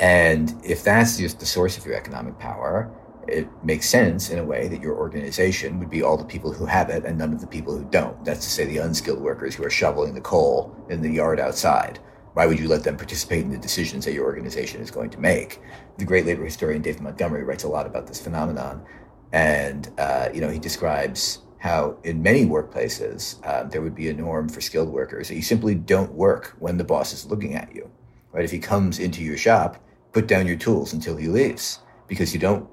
[0.00, 2.90] And if that's just the source of your economic power,
[3.28, 6.66] it makes sense in a way that your organization would be all the people who
[6.66, 8.24] have it and none of the people who don't.
[8.24, 11.98] That's to say, the unskilled workers who are shoveling the coal in the yard outside.
[12.32, 15.20] Why would you let them participate in the decisions that your organization is going to
[15.20, 15.60] make?
[15.98, 18.84] The great labor historian David Montgomery writes a lot about this phenomenon,
[19.32, 24.14] and uh, you know he describes how in many workplaces uh, there would be a
[24.14, 27.72] norm for skilled workers that you simply don't work when the boss is looking at
[27.74, 27.88] you.
[28.32, 28.44] Right?
[28.44, 29.76] If he comes into your shop,
[30.12, 32.68] put down your tools until he leaves because you don't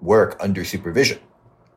[0.00, 1.20] work under supervision.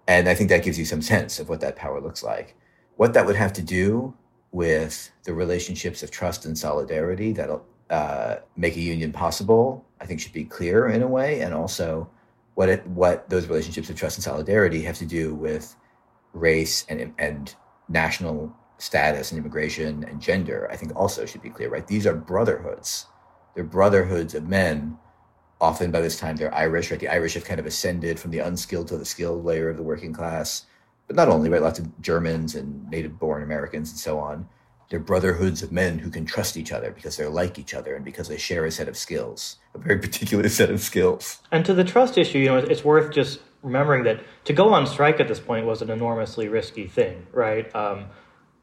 [0.07, 2.55] And I think that gives you some sense of what that power looks like.
[2.95, 4.15] What that would have to do
[4.51, 10.19] with the relationships of trust and solidarity that'll uh, make a union possible, I think
[10.19, 12.09] should be clear in a way, and also
[12.55, 15.75] what it, what those relationships of trust and solidarity have to do with
[16.35, 17.55] race and and
[17.89, 20.67] national status and immigration and gender.
[20.71, 21.87] I think also should be clear, right?
[21.87, 23.07] These are brotherhoods.
[23.53, 24.97] They're brotherhoods of men
[25.61, 26.99] often by this time they're Irish, right?
[26.99, 29.83] The Irish have kind of ascended from the unskilled to the skilled layer of the
[29.83, 30.65] working class.
[31.07, 31.61] But not only, right?
[31.61, 34.47] Lots of Germans and native born Americans and so on.
[34.89, 38.05] They're brotherhoods of men who can trust each other because they're like each other and
[38.05, 41.41] because they share a set of skills, a very particular set of skills.
[41.51, 44.85] And to the trust issue, you know, it's worth just remembering that to go on
[44.85, 47.73] strike at this point was an enormously risky thing, right?
[47.75, 48.05] Um,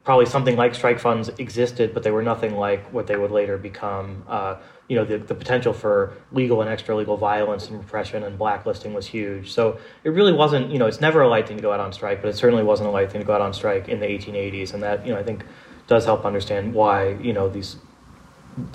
[0.03, 3.57] probably something like strike funds existed, but they were nothing like what they would later
[3.57, 4.23] become.
[4.27, 4.55] Uh,
[4.87, 8.93] you know, the, the potential for legal and extra legal violence and repression and blacklisting
[8.93, 9.51] was huge.
[9.51, 11.93] So it really wasn't, you know, it's never a light thing to go out on
[11.93, 14.05] strike, but it certainly wasn't a light thing to go out on strike in the
[14.05, 14.73] 1880s.
[14.73, 15.45] And that, you know, I think
[15.87, 17.77] does help understand why, you know, these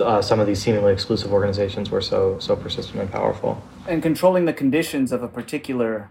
[0.00, 3.62] uh, some of these seemingly exclusive organizations were so so persistent and powerful.
[3.86, 6.10] And controlling the conditions of a particular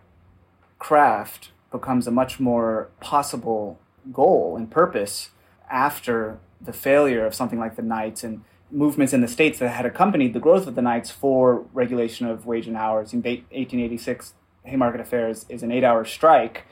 [0.79, 3.79] craft becomes a much more possible
[4.11, 5.31] goal and purpose
[5.69, 9.85] after the failure of something like the Knights and movements in the states that had
[9.85, 13.13] accompanied the growth of the Knights for regulation of wage and hours.
[13.13, 16.65] In 1886, Haymarket Affairs is an eight-hour strike,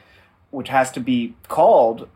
[0.52, 2.10] which has to be called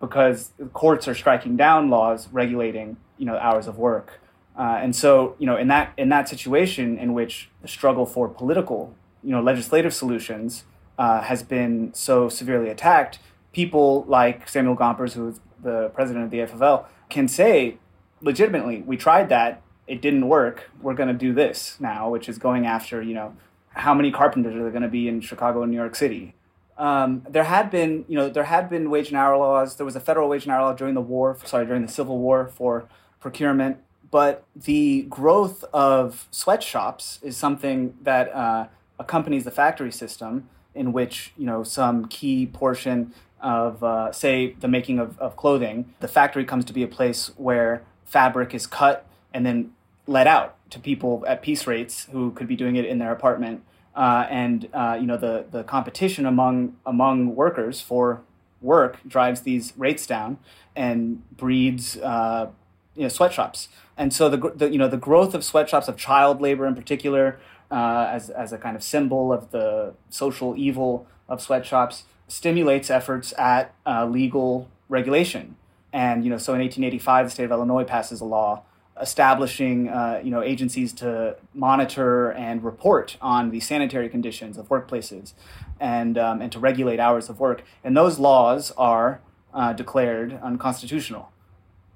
[0.00, 4.20] because courts are striking down laws regulating, you know, hours of work.
[4.56, 8.28] Uh, and so, you know, in that in that situation in which the struggle for
[8.28, 10.64] political, you know, legislative solutions
[10.98, 13.18] uh, has been so severely attacked,
[13.52, 17.78] people like Samuel Gompers, who is the president of the AFL, can say
[18.20, 20.70] legitimately, we tried that, it didn't work.
[20.80, 23.36] We're going to do this now, which is going after, you know,
[23.70, 26.34] how many carpenters are there going to be in Chicago and New York City?
[26.78, 29.76] Um, there had been, you know, there had been wage and hour laws.
[29.76, 32.18] There was a federal wage and hour law during the war, sorry, during the Civil
[32.18, 32.88] War for
[33.20, 33.78] procurement.
[34.10, 41.32] But the growth of sweatshops is something that uh, accompanies the factory system, in which
[41.36, 43.12] you know some key portion
[43.44, 47.30] of, uh, say, the making of, of clothing, the factory comes to be a place
[47.36, 49.72] where fabric is cut and then
[50.06, 53.62] let out to people at piece rates who could be doing it in their apartment.
[53.94, 58.22] Uh, and uh, you know the the competition among among workers for
[58.60, 60.38] work drives these rates down
[60.74, 62.48] and breeds uh,
[62.96, 63.68] you know sweatshops.
[63.96, 67.38] And so the, the you know the growth of sweatshops of child labor in particular
[67.70, 73.34] uh, as as a kind of symbol of the social evil of sweatshops stimulates efforts
[73.38, 75.56] at uh, legal regulation.
[75.92, 78.62] And you know, so in 1885, the state of Illinois passes a law
[79.00, 85.34] establishing uh, you know agencies to monitor and report on the sanitary conditions of workplaces,
[85.80, 87.62] and um, and to regulate hours of work.
[87.82, 89.20] And those laws are
[89.52, 91.30] uh, declared unconstitutional.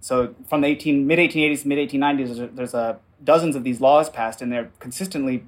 [0.00, 3.80] So from the 18 mid 1880s mid 1890s, there's, a, there's a dozens of these
[3.80, 5.44] laws passed, and they're consistently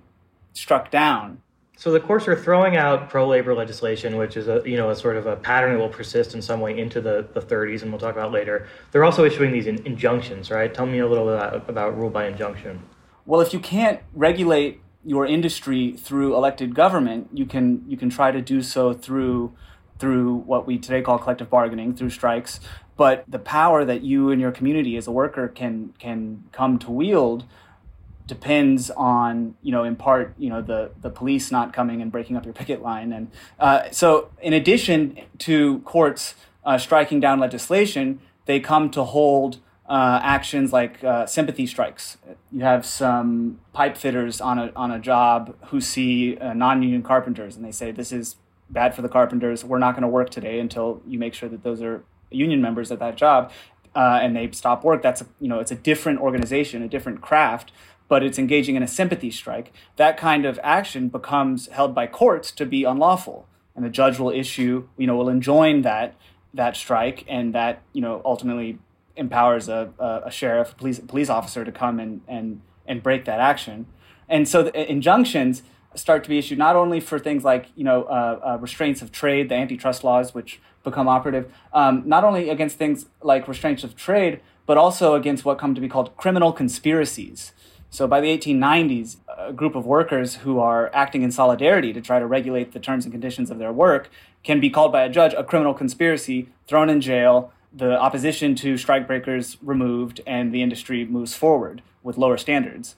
[0.60, 1.40] struck down
[1.80, 5.16] so the courts are throwing out pro-labor legislation, which is a you know a sort
[5.16, 7.98] of a pattern that will persist in some way into the, the 30s, and we'll
[7.98, 8.68] talk about later.
[8.92, 10.74] They're also issuing these in, injunctions, right?
[10.74, 12.82] Tell me a little bit about, about rule by injunction.
[13.24, 18.30] Well, if you can't regulate your industry through elected government, you can you can try
[18.30, 19.54] to do so through
[19.98, 22.60] through what we today call collective bargaining, through strikes.
[22.98, 26.90] But the power that you and your community as a worker can can come to
[26.90, 27.46] wield
[28.30, 32.36] depends on you know in part you know the the police not coming and breaking
[32.36, 33.12] up your picket line.
[33.12, 39.58] And uh, so in addition to courts uh, striking down legislation they come to hold
[39.88, 42.18] uh, actions like uh, sympathy strikes.
[42.52, 47.56] You have some pipe fitters on a on a job who see uh, non-union carpenters
[47.56, 48.36] and they say this is
[48.70, 49.64] bad for the carpenters.
[49.64, 52.92] We're not going to work today until you make sure that those are union members
[52.92, 53.50] at that job.
[53.92, 55.02] Uh, and they stop work.
[55.02, 57.72] That's a, you know it's a different organization a different craft
[58.10, 62.50] but it's engaging in a sympathy strike, that kind of action becomes held by courts
[62.50, 63.46] to be unlawful.
[63.76, 66.16] And the judge will issue, you know, will enjoin that
[66.52, 68.80] that strike, and that you know ultimately
[69.14, 69.92] empowers a,
[70.26, 73.86] a, sheriff, police police officer to come and and and break that action.
[74.28, 75.62] And so the injunctions
[75.94, 79.12] start to be issued not only for things like you know uh, uh, restraints of
[79.12, 83.94] trade, the antitrust laws which become operative, um, not only against things like restraints of
[83.94, 87.52] trade, but also against what come to be called criminal conspiracies.
[87.90, 92.20] So by the 1890s, a group of workers who are acting in solidarity to try
[92.20, 94.08] to regulate the terms and conditions of their work
[94.44, 98.74] can be called by a judge a criminal conspiracy, thrown in jail, the opposition to
[98.74, 102.94] strikebreakers removed, and the industry moves forward with lower standards.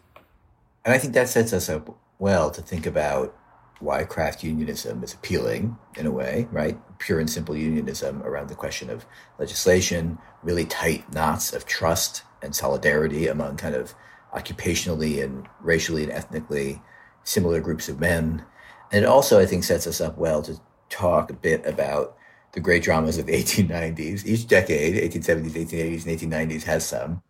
[0.85, 3.35] And I think that sets us up well to think about
[3.81, 6.79] why craft unionism is appealing in a way, right?
[6.99, 9.05] Pure and simple unionism around the question of
[9.39, 13.95] legislation, really tight knots of trust and solidarity among kind of
[14.35, 16.81] occupationally and racially and ethnically
[17.25, 18.45] similar groups of men.
[18.91, 22.17] And it also, I think, sets us up well to talk a bit about
[22.53, 24.25] the great dramas of the 1890s.
[24.27, 27.23] Each decade, 1870s, 1880s, and 1890s, has some.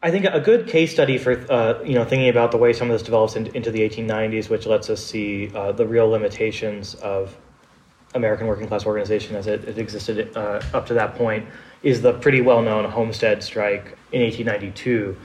[0.00, 2.88] I think a good case study for uh, you know thinking about the way some
[2.88, 6.94] of this develops in, into the 1890s, which lets us see uh, the real limitations
[6.96, 7.36] of
[8.14, 11.46] American working class organization as it, it existed uh, up to that point,
[11.82, 15.16] is the pretty well known Homestead strike in 1892.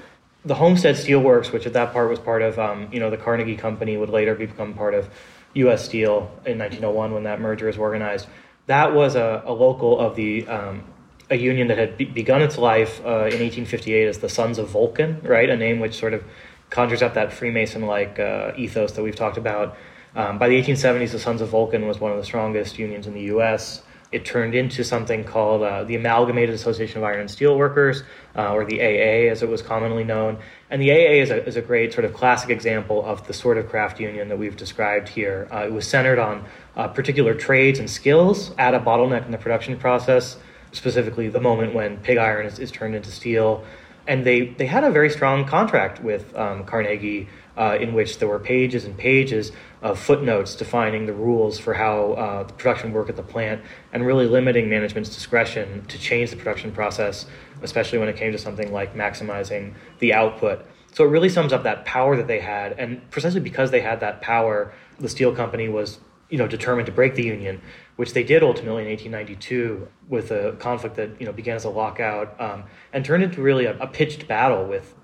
[0.46, 3.56] The Homestead Steelworks, which at that part was part of um, you know the Carnegie
[3.56, 5.10] Company, would later become part of
[5.54, 5.86] U.S.
[5.86, 8.28] Steel in 1901 when that merger was organized.
[8.68, 10.84] That was a, a local of the um,
[11.30, 14.70] a union that had be- begun its life uh, in 1858 as the Sons of
[14.70, 15.50] Vulcan, right?
[15.50, 16.24] A name which sort of
[16.70, 19.78] conjures up that Freemason-like uh, ethos that we've talked about.
[20.16, 23.14] Um, by the 1870s, the Sons of Vulcan was one of the strongest unions in
[23.14, 23.84] the U.S.
[24.14, 28.04] It turned into something called uh, the Amalgamated Association of Iron and Steel Workers,
[28.36, 30.38] uh, or the AA, as it was commonly known.
[30.70, 33.58] And the AA is a, is a great sort of classic example of the sort
[33.58, 35.48] of craft union that we've described here.
[35.52, 36.46] Uh, it was centered on
[36.76, 40.38] uh, particular trades and skills at a bottleneck in the production process
[40.74, 43.64] specifically the moment when pig iron is, is turned into steel.
[44.06, 48.28] And they, they had a very strong contract with um, Carnegie uh, in which there
[48.28, 49.52] were pages and pages
[49.82, 54.06] of footnotes defining the rules for how uh, the production work at the plant and
[54.06, 57.26] really limiting management's discretion to change the production process,
[57.62, 60.66] especially when it came to something like maximizing the output.
[60.94, 62.74] So it really sums up that power that they had.
[62.74, 66.00] And precisely because they had that power, the steel company was
[66.30, 67.62] you know, determined to break the union
[67.96, 71.70] which they did ultimately in 1892 with a conflict that you know began as a
[71.70, 74.96] lockout um, and turned into really a, a, pitched battle with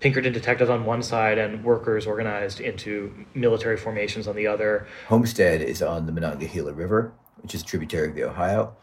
[0.00, 4.86] Pinkerton detectives on one side and workers organized into military formations on the other.
[5.08, 8.76] Homestead is on the Monongahela River, which is a tributary of the Ohio.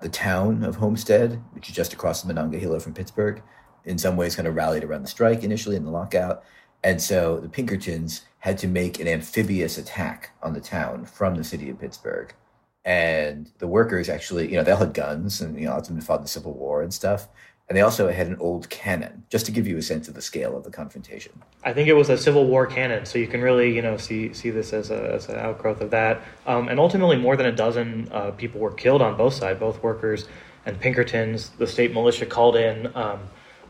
[0.00, 3.42] The town of Homestead, which is just across the Monongahela from Pittsburgh,
[3.84, 6.42] in some ways kind of rallied around the strike initially in the lockout.
[6.82, 11.44] And so the Pinkertons had to make an amphibious attack on the town from the
[11.44, 12.34] city of Pittsburgh
[12.84, 15.94] and the workers actually, you know, they all had guns, and you know, lots of
[15.94, 17.28] them fought in the Civil War and stuff.
[17.72, 20.20] And they also had an old cannon, just to give you a sense of the
[20.20, 21.32] scale of the confrontation.
[21.64, 24.34] I think it was a Civil War cannon, so you can really, you know, see
[24.34, 26.20] see this as, a, as an outgrowth of that.
[26.46, 29.82] Um, and ultimately, more than a dozen uh, people were killed on both sides, both
[29.82, 30.28] workers
[30.66, 31.48] and Pinkertons.
[31.56, 33.20] The state militia called in, um,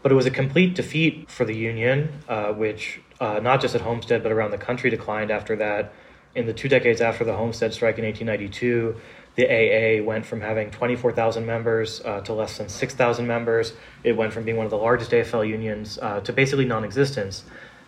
[0.02, 3.82] but it was a complete defeat for the Union, uh, which uh, not just at
[3.82, 5.92] Homestead but around the country declined after that
[6.34, 8.96] in the two decades after the Homestead strike in 1892,
[9.34, 13.72] the AA went from having 24,000 members uh, to less than 6,000 members.
[14.04, 17.44] It went from being one of the largest AFL unions uh, to basically non-existence.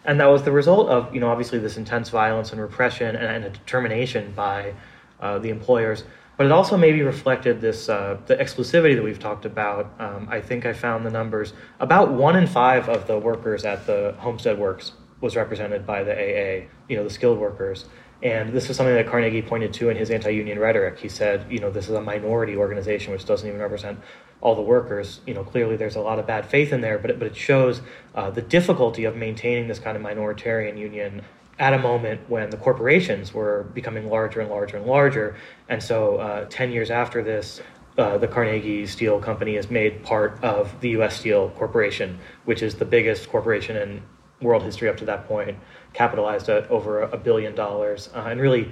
[0.07, 3.27] And that was the result of, you know, obviously this intense violence and repression and,
[3.27, 4.75] and a determination by
[5.21, 6.05] uh, the employers.
[6.37, 9.95] But it also maybe reflected this uh, the exclusivity that we've talked about.
[10.01, 11.53] Um, I think I found the numbers.
[11.79, 16.13] About one in five of the workers at the Homestead Works was represented by the
[16.13, 17.87] AA, you know, the skilled workers.
[18.25, 20.99] And this is something that Carnegie pointed to in his anti union rhetoric.
[20.99, 24.01] He said, you know, this is a minority organization which doesn't even represent
[24.41, 25.20] all the workers.
[25.27, 27.37] You know, clearly there's a lot of bad faith in there, but it, but it
[27.37, 27.83] shows
[28.14, 31.22] uh, the difficulty of maintaining this kind of minoritarian union
[31.59, 35.37] at a moment when the corporations were becoming larger and larger and larger.
[35.68, 37.61] And so, uh, 10 years after this,
[37.99, 41.20] uh, the Carnegie Steel Company is made part of the U.S.
[41.20, 44.03] Steel Corporation, which is the biggest corporation in
[44.41, 45.57] world history up to that point
[45.95, 48.71] capitalized at over a billion dollars, uh, and really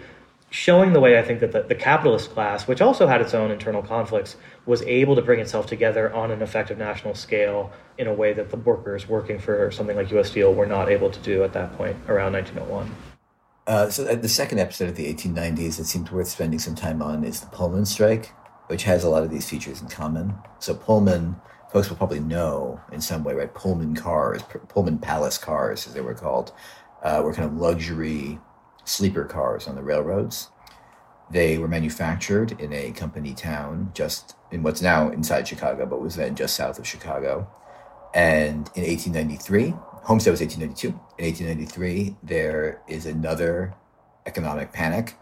[0.51, 3.51] showing the way I think that the, the, capitalist class, which also had its own
[3.51, 8.13] internal conflicts, was able to bring itself together on an effective national scale in a
[8.13, 10.29] way that the workers working for something like U.S.
[10.29, 12.95] Steel were not able to do at that point around 1901.
[13.67, 17.25] Uh, so the second episode of the 1890s that seems worth spending some time on
[17.25, 18.33] is the Pullman strike,
[18.67, 20.35] which has a lot of these features in common.
[20.59, 21.37] So Pullman,
[21.73, 23.53] folks will probably know in some way, right?
[23.55, 26.53] Pullman cars, Pullman Palace cars, as they were called,
[27.03, 28.39] uh, were kind of luxury
[28.85, 30.49] sleeper cars on the railroads.
[31.31, 36.17] They were manufactured in a company town just in what's now inside Chicago, but was
[36.17, 37.49] then just south of Chicago.
[38.15, 39.75] And in 1893,
[40.05, 40.89] Homestead was 1892.
[40.89, 43.75] In 1893, there is another
[44.27, 45.15] economic panic.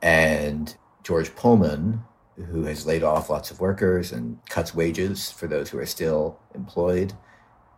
[0.00, 2.04] And George Pullman,
[2.36, 6.38] who has laid off lots of workers and cuts wages for those who are still
[6.54, 7.14] employed,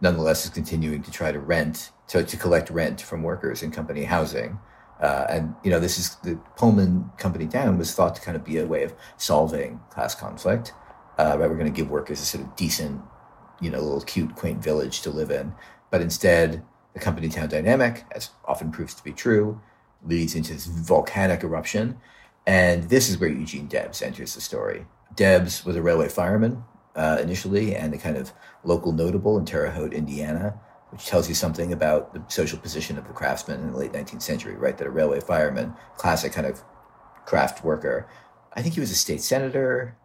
[0.01, 4.05] nonetheless is continuing to try to rent, to, to collect rent from workers in company
[4.05, 4.59] housing.
[5.01, 8.45] Uh, and you know, this is the Pullman company down was thought to kind of
[8.45, 10.73] be a way of solving class conflict.
[11.19, 13.01] Uh, right, we're going to give workers a sort of decent,
[13.61, 15.53] you know, little cute, quaint village to live in.
[15.91, 19.61] But instead, the company town dynamic, as often proves to be true,
[20.05, 21.99] leads into this volcanic eruption.
[22.47, 24.87] And this is where Eugene Debs enters the story.
[25.15, 26.65] Debs was a railway fireman
[26.97, 28.33] uh, initially and a kind of
[28.63, 30.59] local notable in Terre Haute, Indiana,
[30.91, 34.23] which tells you something about the social position of the craftsman in the late 19th
[34.23, 34.79] century, right?
[34.79, 36.63] That a railway fireman, classic kind of
[37.27, 38.09] craft worker.
[38.53, 39.97] I think he was a state senator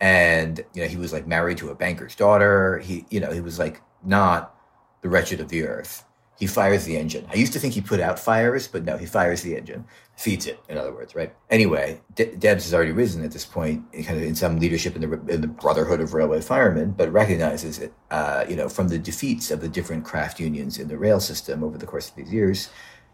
[0.00, 2.78] and, you know, he was like married to a banker's daughter.
[2.78, 4.54] He, you know, he was like not
[5.02, 6.04] the wretched of the earth.
[6.38, 7.26] He fires the engine.
[7.32, 9.86] I used to think he put out fires, but no, he fires the engine,
[10.18, 11.32] feeds it, in other words, right?
[11.48, 15.02] Anyway, De- Debs has already risen at this point, kind of in some leadership in
[15.02, 18.98] the in the Brotherhood of Railway Firemen, but recognizes it, uh, you know, from the
[18.98, 22.32] defeats of the different craft unions in the rail system over the course of these
[22.32, 22.68] years,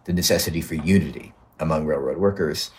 [0.06, 2.70] the necessity for unity among railroad workers.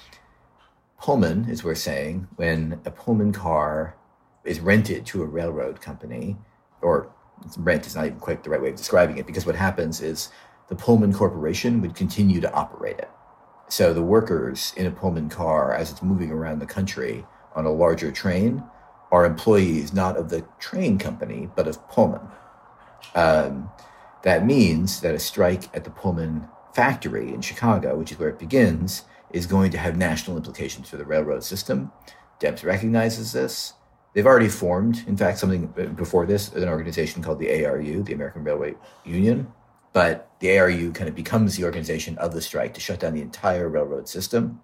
[0.99, 3.95] Pullman, as we're saying, when a Pullman car
[4.43, 6.35] is rented to a railroad company,
[6.81, 7.11] or
[7.59, 10.29] rent is not even quite the right way of describing it because what happens is
[10.67, 13.09] the Pullman Corporation would continue to operate it.
[13.67, 17.71] So the workers in a Pullman car, as it's moving around the country on a
[17.71, 18.63] larger train,
[19.11, 22.27] are employees not of the train company, but of Pullman.
[23.15, 23.69] Um,
[24.23, 28.39] that means that a strike at the Pullman factory in Chicago, which is where it
[28.39, 31.91] begins, is going to have national implications for the railroad system.
[32.39, 33.73] Debs recognizes this.
[34.13, 38.43] They've already formed, in fact, something before this, an organization called the ARU, the American
[38.43, 39.51] Railway Union.
[39.95, 43.21] But the ARU kind of becomes the organization of the strike to shut down the
[43.21, 44.59] entire railroad system.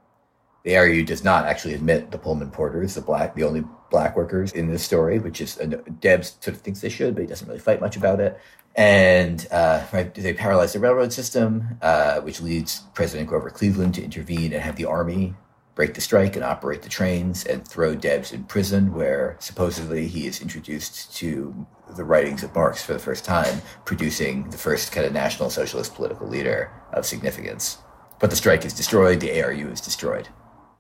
[0.66, 4.52] The ARU does not actually admit the Pullman porters, the black, the only black workers
[4.52, 5.56] in this story, which is
[6.02, 8.42] Debs sort of thinks they should, but he doesn't really fight much about it.
[8.76, 14.04] And uh, right, they paralyze the railroad system, uh, which leads President Grover Cleveland to
[14.04, 15.34] intervene and have the army
[15.76, 20.28] break the strike and operate the trains and throw Debs in prison, where supposedly he
[20.28, 21.66] is introduced to
[21.96, 25.96] the writings of Marx for the first time, producing the first kind of national socialist
[25.96, 27.78] political leader of significance.
[28.20, 30.30] But the strike is destroyed, the ARU is destroyed.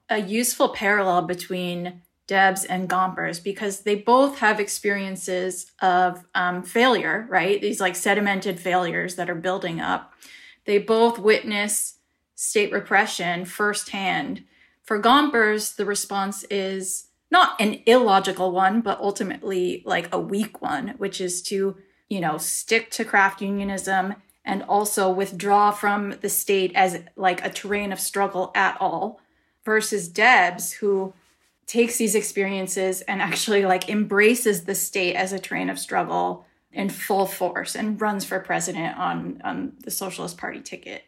[0.09, 7.26] A useful parallel between Debs and Gompers because they both have experiences of um, failure,
[7.30, 7.59] right?
[7.62, 10.14] These like sedimented failures that are building up.
[10.66, 11.97] They both witness
[12.36, 14.43] state repression firsthand
[14.84, 20.89] for Gompers, the response is not an illogical one, but ultimately like a weak one,
[20.97, 21.77] which is to,
[22.09, 27.49] you know, stick to craft unionism and also withdraw from the state as like a
[27.49, 29.21] terrain of struggle at all
[29.63, 31.13] versus Debs who
[31.67, 36.89] takes these experiences and actually like embraces the state as a terrain of struggle in
[36.89, 41.03] full force and runs for president on on the Socialist Party ticket.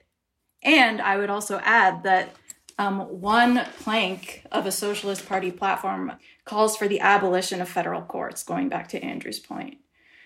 [0.62, 2.34] And I would also add that
[2.78, 6.14] um, one plank of a Socialist Party platform
[6.46, 9.78] calls for the abolition of federal courts, going back to Andrew's point.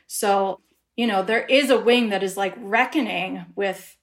[0.07, 0.61] So,
[0.95, 3.97] you know, there is a wing that is like reckoning with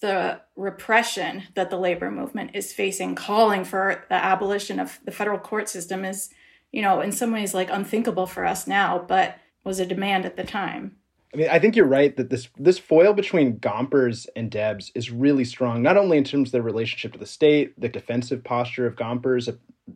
[0.00, 5.38] the repression that the labor movement is facing, calling for the abolition of the federal
[5.38, 6.30] court system is,
[6.70, 10.36] you know, in some ways like unthinkable for us now, but was a demand at
[10.36, 10.97] the time.
[11.32, 15.10] I mean, I think you're right that this this foil between Gompers and Debs is
[15.10, 18.86] really strong, not only in terms of their relationship to the state, the defensive posture
[18.86, 19.48] of Gompers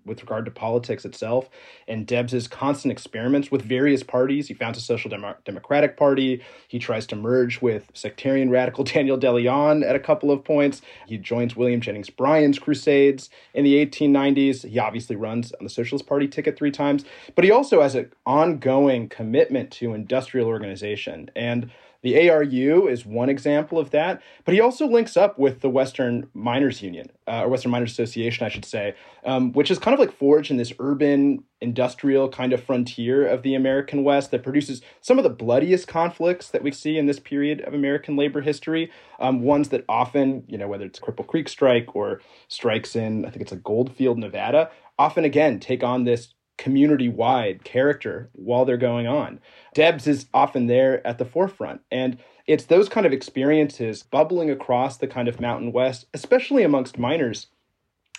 [0.05, 1.49] with regard to politics itself,
[1.88, 4.49] and Debs's constant experiments with various parties.
[4.49, 6.43] He founds a Social Demo- Democratic Party.
[6.68, 10.82] He tries to merge with sectarian radical Daniel DeLeon at a couple of points.
[11.07, 14.68] He joins William Jennings Bryan's crusades in the 1890s.
[14.68, 18.11] He obviously runs on the Socialist Party ticket three times, but he also has an
[18.26, 21.70] ongoing commitment to industrial organization and
[22.03, 26.28] the ARU is one example of that, but he also links up with the Western
[26.34, 28.94] Miners Union, uh, or Western Miners Association, I should say,
[29.24, 33.42] um, which is kind of like forged in this urban industrial kind of frontier of
[33.42, 37.20] the American West that produces some of the bloodiest conflicts that we see in this
[37.20, 38.90] period of American labor history.
[39.20, 43.30] Um, ones that often, you know, whether it's Cripple Creek strike or strikes in, I
[43.30, 48.76] think it's like Goldfield, Nevada, often again take on this community wide character while they're
[48.76, 49.40] going on.
[49.74, 51.80] Debs is often there at the forefront.
[51.90, 57.00] And it's those kind of experiences bubbling across the kind of Mountain West, especially amongst
[57.00, 57.48] miners,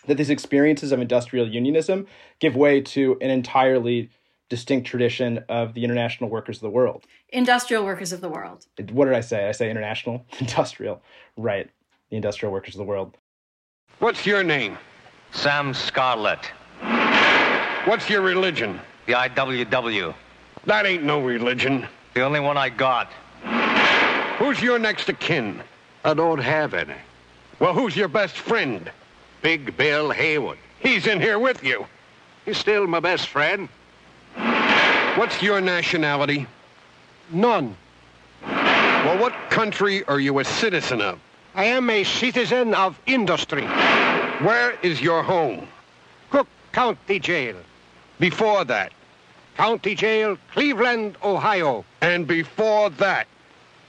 [0.08, 2.06] that these experiences of industrial unionism
[2.40, 4.10] give way to an entirely
[4.50, 7.06] distinct tradition of the international workers of the world.
[7.30, 8.66] Industrial workers of the world.
[8.92, 9.48] What did I say?
[9.48, 10.26] I say international?
[10.40, 11.02] Industrial.
[11.38, 11.70] Right.
[12.10, 13.18] The industrial workers of the world.
[14.00, 14.78] What's your name?
[15.32, 16.52] Sam Scarlett,
[17.86, 18.80] What's your religion?
[19.06, 20.14] the IWW.
[20.66, 21.88] That ain't no religion.
[22.14, 23.12] The only one I got.
[24.38, 25.62] Who's your next of kin?
[26.04, 26.96] I don't have any.
[27.60, 28.92] Well, who's your best friend?
[29.42, 30.58] Big Bill Haywood.
[30.80, 31.86] He's in here with you.
[32.46, 33.70] He's still my best friend.
[35.16, 36.48] What's your nationality?
[37.32, 37.76] None.
[38.42, 41.20] Well, what country are you a citizen of?
[41.56, 43.64] I am a citizen of industry.
[44.42, 45.68] Where is your home?
[46.32, 47.56] Cook County Jail.
[48.20, 48.92] Before that.
[49.58, 51.86] County Jail, Cleveland, Ohio.
[52.02, 53.28] And before that.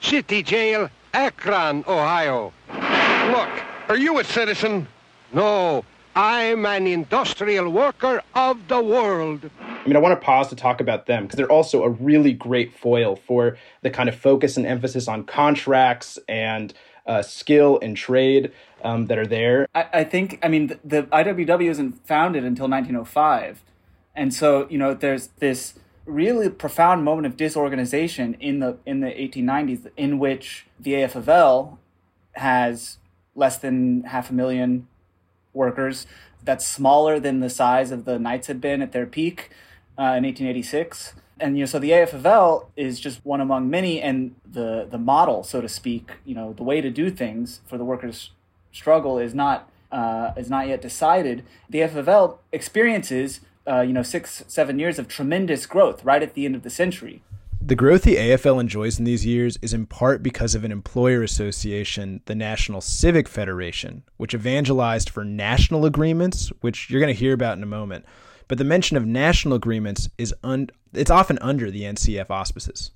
[0.00, 2.52] City Jail, Akron, Ohio.
[2.68, 3.48] Look,
[3.88, 4.86] are you a citizen?
[5.32, 9.50] No, I'm an industrial worker of the world.
[9.60, 12.32] I mean, I want to pause to talk about them because they're also a really
[12.32, 16.72] great foil for the kind of focus and emphasis on contracts and
[17.06, 18.52] uh, skill and trade
[18.82, 19.66] um, that are there.
[19.74, 23.62] I, I think, I mean, the, the IWW isn't founded until 1905.
[24.14, 25.74] And so, you know, there's this
[26.06, 31.78] really profound moment of disorganization in the in the 1890s in which the AFL
[32.32, 32.98] has
[33.34, 34.86] less than half a million
[35.52, 36.06] workers.
[36.42, 39.50] That's smaller than the size of the Knights had been at their peak
[39.98, 41.14] uh, in 1886.
[41.40, 45.42] And you know, so the AFL is just one among many, and the the model,
[45.42, 48.30] so to speak, you know, the way to do things for the workers'
[48.72, 51.44] struggle is not uh, is not yet decided.
[51.68, 56.44] The AFL experiences, uh, you know, six seven years of tremendous growth right at the
[56.44, 57.22] end of the century.
[57.66, 61.22] The growth the AFL enjoys in these years is in part because of an employer
[61.22, 67.32] association, the National Civic Federation, which evangelized for national agreements, which you're going to hear
[67.32, 68.04] about in a moment.
[68.48, 72.90] But the mention of national agreements is un- it's often under the NCF auspices.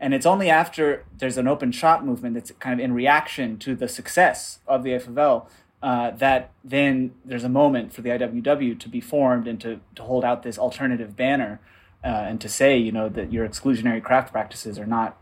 [0.00, 3.76] And it's only after there's an open shop movement that's kind of in reaction to
[3.76, 5.46] the success of the AFL
[5.82, 10.02] uh, that then there's a moment for the IWW to be formed and to, to
[10.02, 11.60] hold out this alternative banner
[12.04, 15.16] uh, and to say, you know, that your exclusionary craft practices are not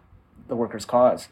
[0.49, 1.29] the workers' cause.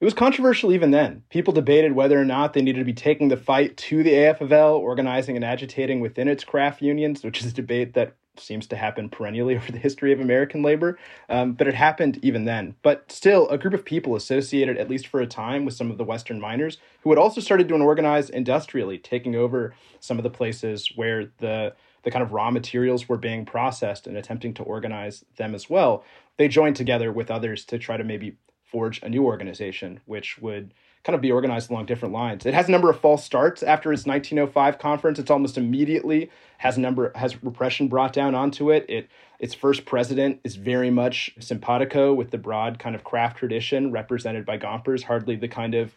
[0.00, 1.24] It was controversial even then.
[1.28, 4.78] People debated whether or not they needed to be taking the fight to the AFL,
[4.78, 9.08] organizing and agitating within its craft unions, which is a debate that seems to happen
[9.08, 10.98] perennially over the history of American labor.
[11.28, 12.74] Um, but it happened even then.
[12.82, 15.98] But still, a group of people associated, at least for a time, with some of
[15.98, 20.30] the Western miners who had also started to organize industrially, taking over some of the
[20.30, 21.74] places where the
[22.04, 26.04] the kind of raw materials were being processed and attempting to organize them as well.
[26.36, 30.72] They joined together with others to try to maybe forge a new organization, which would
[31.08, 32.44] kind of be organized along different lines.
[32.44, 35.18] It has a number of false starts after its 1905 conference.
[35.18, 38.84] It's almost immediately has number has repression brought down onto it.
[38.90, 43.90] It its first president is very much simpatico with the broad kind of craft tradition
[43.90, 45.96] represented by Gompers, hardly the kind of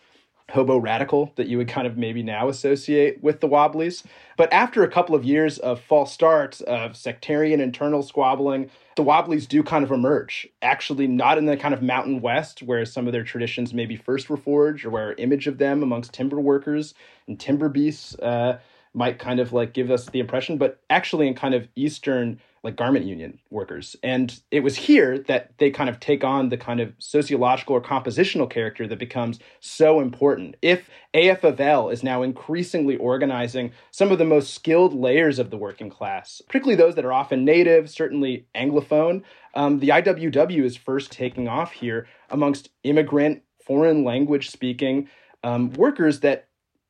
[0.51, 4.03] hobo radical that you would kind of maybe now associate with the Wobblies.
[4.37, 9.47] But after a couple of years of false starts, of sectarian internal squabbling, the Wobblies
[9.47, 10.47] do kind of emerge.
[10.61, 14.29] Actually, not in the kind of Mountain West where some of their traditions maybe first
[14.29, 16.93] were forged or where image of them amongst timber workers
[17.27, 18.59] and timber beasts uh,
[18.93, 22.75] might kind of like give us the impression, but actually in kind of Eastern like
[22.75, 23.95] garment union workers.
[24.03, 27.81] And it was here that they kind of take on the kind of sociological or
[27.81, 30.55] compositional character that becomes so important.
[30.61, 35.49] If AF of L is now increasingly organizing some of the most skilled layers of
[35.49, 39.23] the working class, particularly those that are often native, certainly Anglophone,
[39.55, 45.09] um, the IWW is first taking off here amongst immigrant, foreign language speaking
[45.43, 46.47] um, workers that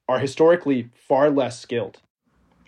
[0.10, 2.02] are historically far less skilled.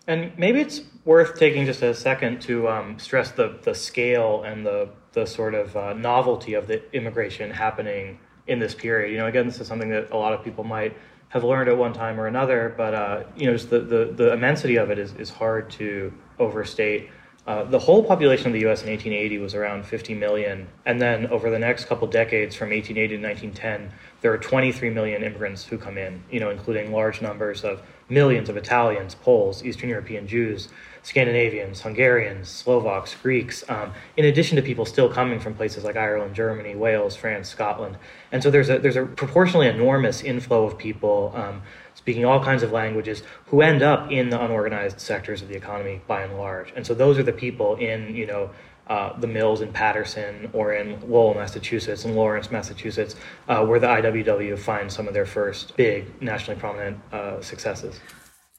[0.07, 4.65] And maybe it's worth taking just a second to um, stress the, the scale and
[4.65, 9.11] the, the sort of uh, novelty of the immigration happening in this period.
[9.11, 10.97] You know, again, this is something that a lot of people might
[11.29, 14.33] have learned at one time or another, but uh, you know, just the, the, the
[14.33, 17.09] immensity of it is, is hard to overstate.
[17.45, 18.83] Uh, the whole population of the U.S.
[18.83, 23.17] in 1880 was around 50 million, and then over the next couple decades, from 1880
[23.17, 26.23] to 1910, there are 23 million immigrants who come in.
[26.31, 30.69] You know, including large numbers of millions of Italians, Poles, Eastern European Jews,
[31.01, 36.33] Scandinavians, Hungarians, Slovaks, Greeks, um, in addition to people still coming from places like Ireland,
[36.33, 37.97] Germany, Wales, France, Scotland.
[38.31, 41.61] And so there's a, there's a proportionally enormous inflow of people um,
[42.03, 46.01] speaking all kinds of languages who end up in the unorganized sectors of the economy
[46.05, 46.73] by and large.
[46.75, 48.49] And so those are the people in, you know,
[48.87, 53.15] uh, the mills in Paterson or in Lowell, Massachusetts, and Lawrence, Massachusetts,
[53.47, 58.01] uh, where the IWW finds some of their first big nationally prominent uh, successes.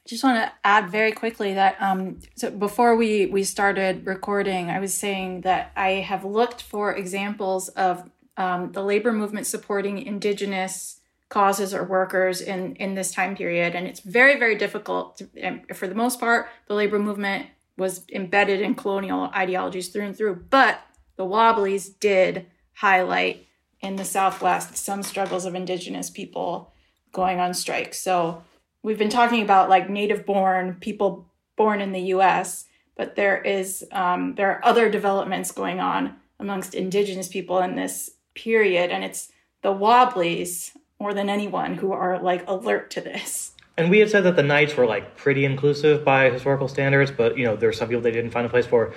[0.07, 4.79] just want to add very quickly that um, so before we we started recording, I
[4.79, 10.94] was saying that I have looked for examples of um, the labor movement supporting indigenous
[11.29, 13.75] causes or workers in in this time period.
[13.75, 17.47] And it's very very difficult to, for the most part the labor movement
[17.77, 20.45] was embedded in colonial ideologies through and through.
[20.49, 20.79] But
[21.17, 23.47] the wobblies did highlight
[23.81, 26.73] in the southwest some struggles of indigenous people
[27.11, 27.93] going on strike.
[27.93, 28.43] So
[28.83, 32.65] we've been talking about like native born people born in the us
[32.95, 38.11] but there is um, there are other developments going on amongst indigenous people in this
[38.33, 38.91] period.
[38.91, 43.51] And it's the wobblies more than anyone who are like alert to this.
[43.77, 47.37] And we had said that the Knights were like pretty inclusive by historical standards, but
[47.37, 48.93] you know there's some people they didn't find a place for.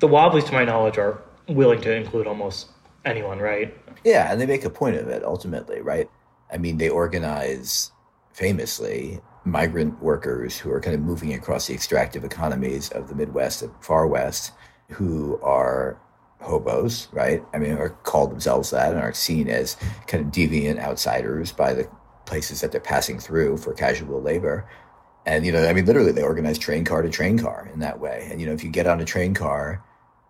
[0.00, 2.68] The Wobblies, to my knowledge, are willing to include almost
[3.06, 3.74] anyone, right?
[4.04, 6.10] Yeah, and they make a point of it ultimately, right?
[6.52, 7.90] I mean, they organize
[8.32, 13.62] famously migrant workers who are kind of moving across the extractive economies of the Midwest
[13.62, 14.52] and far West,
[14.90, 15.98] who are
[16.40, 17.42] hobos, right?
[17.52, 19.76] I mean, or call themselves that and are seen as
[20.06, 21.88] kind of deviant outsiders by the
[22.26, 24.68] places that they're passing through for casual labor.
[25.26, 28.00] And, you know, I mean, literally they organize train car to train car in that
[28.00, 28.28] way.
[28.30, 29.84] And, you know, if you get on a train car,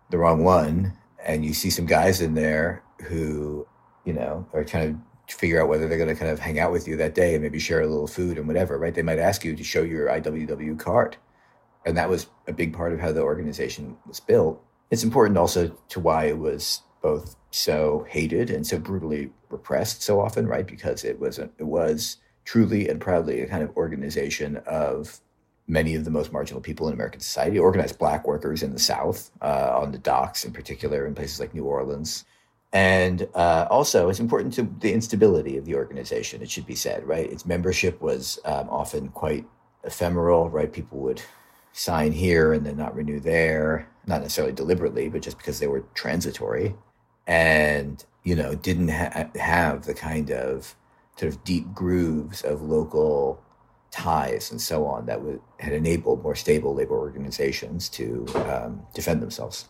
[0.09, 0.93] the wrong one,
[1.23, 3.67] and you see some guys in there who,
[4.05, 6.71] you know, are trying to figure out whether they're going to kind of hang out
[6.71, 8.95] with you that day and maybe share a little food and whatever, right?
[8.95, 11.17] They might ask you to show your IWW card.
[11.85, 15.69] And that was a big part of how the organization was built it's important also
[15.89, 20.67] to why it was both so hated and so brutally repressed so often, right?
[20.67, 25.19] Because it was a, it was truly and proudly a kind of organization of
[25.67, 29.29] many of the most marginal people in American society, organized black workers in the South,
[29.41, 32.25] uh, on the docks in particular, in places like New Orleans.
[32.73, 37.03] And uh, also, it's important to the instability of the organization, it should be said,
[37.03, 37.31] right?
[37.31, 39.45] Its membership was um, often quite
[39.83, 40.71] ephemeral, right?
[40.71, 41.21] People would
[41.73, 45.85] sign here and then not renew there, not necessarily deliberately, but just because they were
[45.93, 46.75] transitory
[47.27, 50.75] and, you know, didn't ha- have the kind of
[51.17, 53.41] sort of deep grooves of local
[53.91, 59.21] ties and so on that would, had enabled more stable labor organizations to um, defend
[59.21, 59.65] themselves.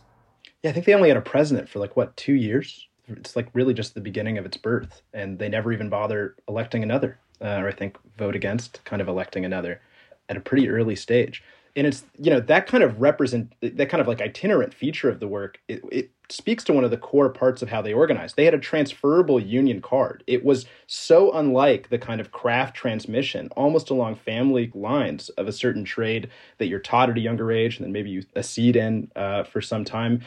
[0.62, 2.88] Yeah, I think they only had a president for like, what, two years?
[3.08, 6.82] It's like really just the beginning of its birth, and they never even bother electing
[6.82, 9.80] another, uh, or I think vote against kind of electing another
[10.28, 11.42] at a pretty early stage
[11.76, 15.20] and it's you know that kind of represent that kind of like itinerant feature of
[15.20, 18.36] the work it, it, speaks to one of the core parts of how they organized.
[18.36, 20.22] They had a transferable union card.
[20.26, 25.52] It was so unlike the kind of craft transmission almost along family lines of a
[25.52, 29.10] certain trade that you're taught at a younger age and then maybe you accede in
[29.16, 30.22] uh, for some time.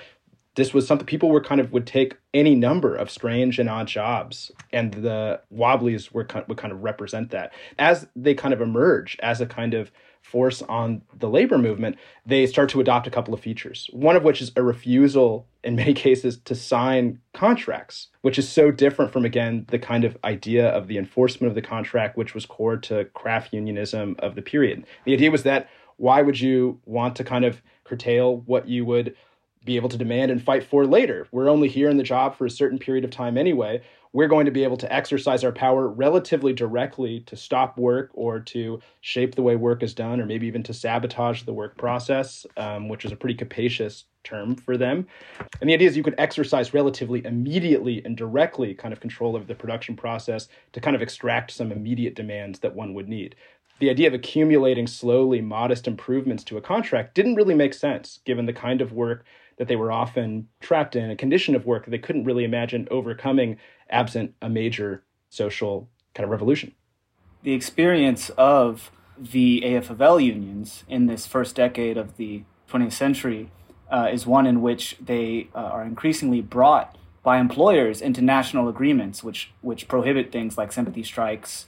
[0.56, 3.88] This was something people were kind of would take any number of strange and odd
[3.88, 7.54] jobs and the wobblies were would kind of represent that.
[7.80, 9.92] As they kind of emerge as a kind of
[10.24, 13.90] force on the labor movement, they start to adopt a couple of features.
[13.92, 18.72] One of which is a refusal, in many cases, to sign contracts, which is so
[18.72, 22.46] different from, again, the kind of idea of the enforcement of the contract, which was
[22.46, 24.86] core to craft unionism of the period.
[25.06, 29.16] The idea was that why would you want to kind of curtail what you would
[29.64, 31.28] be able to demand and fight for later?
[31.32, 33.82] We're only here in the job for a certain period of time anyway
[34.14, 38.40] we're going to be able to exercise our power relatively directly to stop work or
[38.40, 42.46] to shape the way work is done, or maybe even to sabotage the work process,
[42.56, 45.06] um, which is a pretty capacious term for them.
[45.60, 49.48] And the idea is you could exercise relatively immediately and directly kind of control of
[49.48, 53.36] the production process to kind of extract some immediate demands that one would need.
[53.80, 58.46] The idea of accumulating slowly modest improvements to a contract didn't really make sense given
[58.46, 59.26] the kind of work
[59.58, 62.88] that they were often trapped in, a condition of work that they couldn't really imagine
[62.92, 63.58] overcoming
[63.94, 66.74] absent a major social kind of revolution.
[67.44, 73.52] The experience of the AFL unions in this first decade of the 20th century
[73.92, 79.24] uh, is one in which they uh, are increasingly brought by employers into national agreements,
[79.24, 81.68] which which prohibit things like sympathy strikes.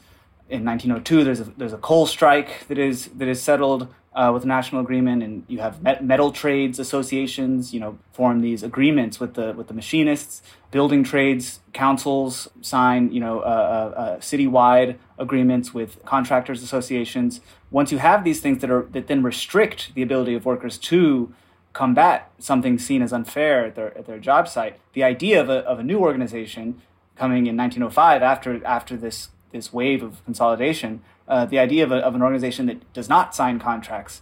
[0.50, 4.46] In 1902, there's a there's a coal strike that is that is settled uh, with
[4.46, 9.54] national agreement, and you have metal trades associations, you know, form these agreements with the
[9.54, 10.42] with the machinists.
[10.72, 17.42] Building trades councils sign, you know, uh, uh, uh, citywide agreements with contractors associations.
[17.72, 21.34] Once you have these things that are that then restrict the ability of workers to
[21.74, 25.60] combat something seen as unfair at their at their job site, the idea of a
[25.66, 26.82] of a new organization
[27.18, 31.98] coming in 1905 after after this this wave of consolidation uh, the idea of, a,
[31.98, 34.22] of an organization that does not sign contracts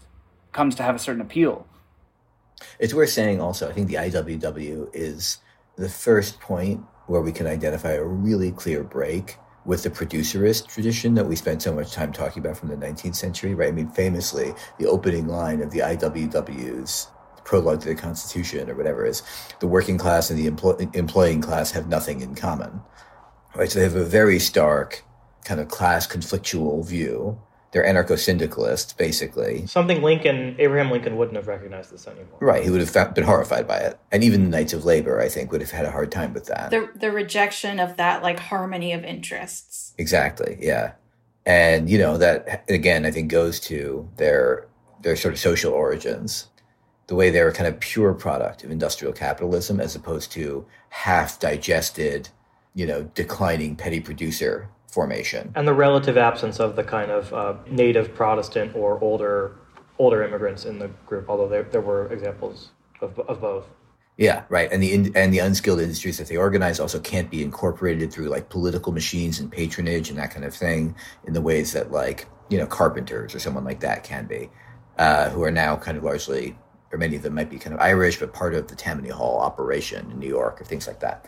[0.51, 1.67] comes to have a certain appeal.
[2.79, 5.39] It's worth saying also, I think the IWW is
[5.75, 11.15] the first point where we can identify a really clear break with the producerist tradition
[11.15, 13.69] that we spent so much time talking about from the 19th century, right?
[13.69, 17.07] I mean, famously, the opening line of the IWW's
[17.45, 19.21] prologue to the Constitution or whatever is
[19.59, 22.81] the working class and the employ- employing class have nothing in common,
[23.55, 23.69] right?
[23.69, 25.03] So they have a very stark
[25.43, 27.39] kind of class conflictual view.
[27.73, 29.65] They're anarcho syndicalists, basically.
[29.65, 32.37] Something Lincoln, Abraham Lincoln wouldn't have recognized this anymore.
[32.39, 32.63] Right.
[32.63, 33.99] He would have been horrified by it.
[34.11, 36.45] And even the Knights of Labor, I think, would have had a hard time with
[36.45, 36.69] that.
[36.69, 39.95] The the rejection of that like harmony of interests.
[39.97, 40.59] Exactly.
[40.61, 40.93] Yeah.
[41.47, 44.67] And you know that again, I think goes to their
[45.01, 46.47] their sort of social origins,
[47.07, 51.39] the way they're a kind of pure product of industrial capitalism, as opposed to half
[51.39, 52.29] digested,
[52.75, 55.51] you know, declining petty producer formation.
[55.55, 59.55] And the relative absence of the kind of uh, native Protestant or older
[59.99, 62.71] older immigrants in the group, although there, there were examples
[63.01, 63.65] of, of both.
[64.17, 64.71] Yeah, right.
[64.71, 68.29] And the in, and the unskilled industries that they organize also can't be incorporated through
[68.29, 72.27] like political machines and patronage and that kind of thing in the ways that like
[72.49, 74.49] you know carpenters or someone like that can be,
[74.99, 76.55] uh, who are now kind of largely,
[76.91, 79.39] or many of them might be kind of Irish, but part of the Tammany Hall
[79.39, 81.27] operation in New York or things like that.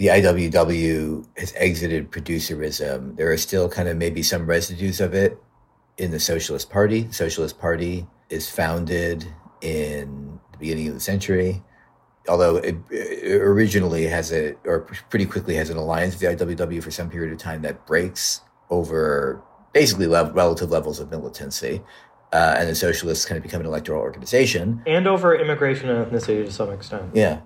[0.00, 3.18] The IWW has exited producerism.
[3.18, 5.36] There are still kind of maybe some residues of it
[5.98, 7.02] in the Socialist Party.
[7.02, 9.26] The Socialist Party is founded
[9.60, 11.62] in the beginning of the century
[12.28, 16.82] although it, it originally has a or pretty quickly has an alliance with the IWW
[16.82, 19.42] for some period of time that breaks over
[19.72, 21.82] basically relative levels of militancy,
[22.32, 24.82] uh, and the socialists kind of become an electoral organization.
[24.86, 27.10] And over immigration and ethnicity to some extent.
[27.14, 27.40] Yeah,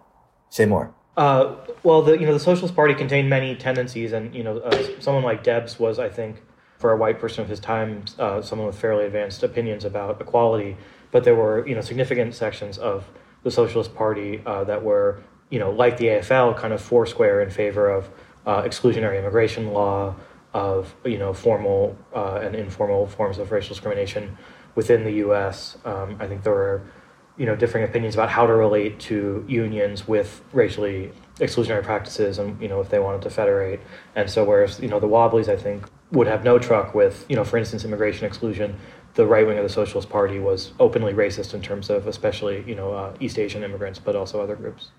[0.50, 0.94] say more.
[1.16, 5.00] Uh, well, the you know the Socialist Party contained many tendencies, and you know uh,
[5.00, 6.42] someone like Debs was, I think,
[6.78, 10.76] for a white person of his time, uh, someone with fairly advanced opinions about equality.
[11.12, 13.08] But there were you know significant sections of
[13.44, 17.50] the Socialist Party uh, that were, you know, like the AFL, kind of foursquare in
[17.50, 18.10] favor of
[18.46, 20.16] uh, exclusionary immigration law,
[20.52, 24.36] of you know formal uh, and informal forms of racial discrimination
[24.74, 25.76] within the U.S.
[25.84, 26.82] Um, I think there were,
[27.36, 32.60] you know, differing opinions about how to relate to unions with racially exclusionary practices, and
[32.60, 33.80] you know, if they wanted to federate.
[34.14, 37.34] And so, whereas you know the Wobblies, I think, would have no truck with, you
[37.34, 38.76] know, for instance, immigration exclusion
[39.14, 42.74] the right wing of the Socialist Party was openly racist in terms of especially you
[42.74, 44.90] know uh, East Asian immigrants, but also other groups.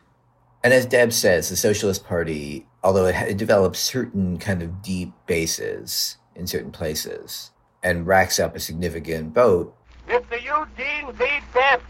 [0.64, 5.14] And as Deb says, the Socialist Party, although it, it develops certain kind of deep
[5.28, 7.52] bases in certain places
[7.84, 9.76] and racks up a significant vote,
[10.08, 10.42] Mr.
[10.42, 11.26] Eugene V.
[11.54, 11.84] Debs,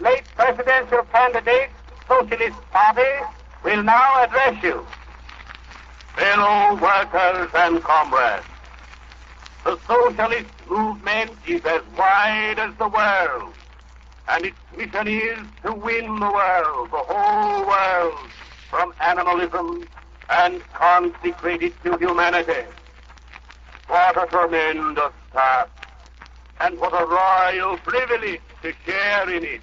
[0.00, 1.70] late presidential candidate,
[2.08, 3.26] Socialist Party,
[3.64, 4.86] will now address you.
[6.16, 8.44] Fellow workers and comrades,
[9.64, 13.52] the socialist movement is as wide as the world,
[14.28, 18.30] and its mission is to win the world, the whole world,
[18.70, 19.86] from animalism
[20.28, 22.64] and consecrate it to humanity.
[23.86, 25.70] What a tremendous task,
[26.60, 29.60] and what a royal privilege to share in it.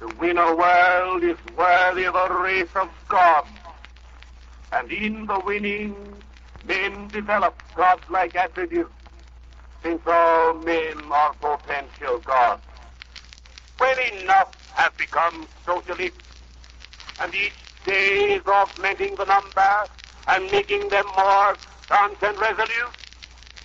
[0.00, 3.48] To win a world is worthy of a race of gods,
[4.72, 5.94] and in the winning,
[6.66, 8.90] men develop godlike attributes,
[9.82, 12.62] since all men are potential gods.
[13.78, 16.18] When enough have become socialists,
[17.20, 17.52] and each
[17.84, 19.84] day is augmenting the number
[20.26, 22.96] and making them more staunch and resolute,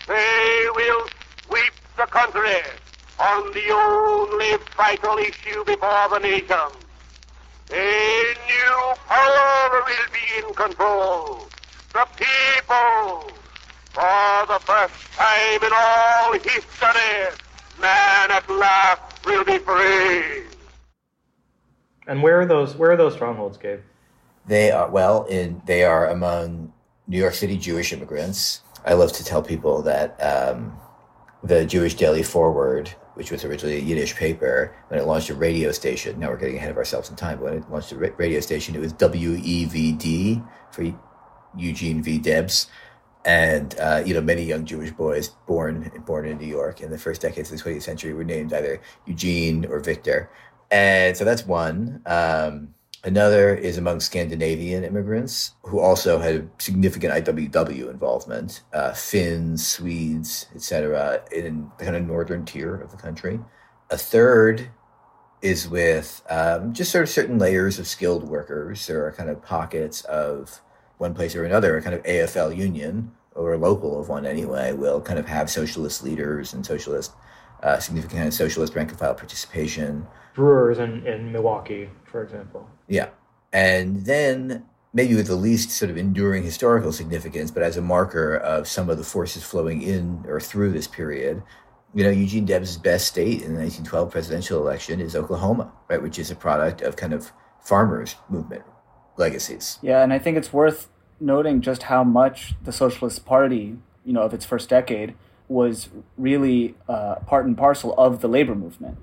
[0.08, 1.08] they will
[1.48, 2.62] sweep the country
[3.20, 6.72] on the only vital issue before the nation.
[7.72, 11.48] A new power will be in control.
[11.94, 13.32] The people.
[13.92, 17.38] For the first time in all history,
[17.82, 20.44] man at last will be free.
[22.08, 23.82] And where are those where are those strongholds, Gabe?
[24.48, 26.72] They are well in they are among
[27.08, 28.62] New York City Jewish immigrants.
[28.86, 30.80] I love to tell people that um,
[31.44, 35.74] the Jewish Daily Forward, which was originally a Yiddish paper, when it launched a radio
[35.74, 36.18] station.
[36.18, 37.40] Now we're getting ahead of ourselves in time.
[37.40, 40.98] But when it launched a radio station, it was WEVD for
[41.58, 42.18] Eugene V.
[42.18, 42.68] Debs,
[43.26, 46.98] and uh, you know many young Jewish boys born born in New York in the
[46.98, 50.30] first decades of the 20th century were named either Eugene or Victor,
[50.72, 52.02] and so that's one.
[52.06, 52.74] Um,
[53.04, 61.22] another is among Scandinavian immigrants who also had significant IWW involvement, uh, Finns, Swedes, etc.,
[61.32, 63.40] in the kind of northern tier of the country.
[63.90, 64.70] A third
[65.42, 68.86] is with um, just sort of certain layers of skilled workers.
[68.88, 70.62] There are kind of pockets of
[70.98, 74.74] one place or another, a kind of AFL union or a local of one anyway,
[74.74, 77.14] will kind of have socialist leaders and socialist,
[77.64, 80.06] uh, significant kind of socialist rank and file participation.
[80.36, 82.70] Brewers in, in Milwaukee, for example.
[82.88, 83.10] Yeah.
[83.52, 88.36] And then maybe with the least sort of enduring historical significance, but as a marker
[88.36, 91.44] of some of the forces flowing in or through this period,
[91.94, 96.20] you know, Eugene Debs' best state in the 1912 presidential election is Oklahoma, right, which
[96.20, 98.64] is a product of kind of farmers' movement
[99.18, 99.80] legacies.
[99.82, 104.22] Yeah, and I think it's worth noting just how much the Socialist Party, you know,
[104.22, 105.16] of its first decade
[105.48, 108.98] was really uh, part and parcel of the labor movement.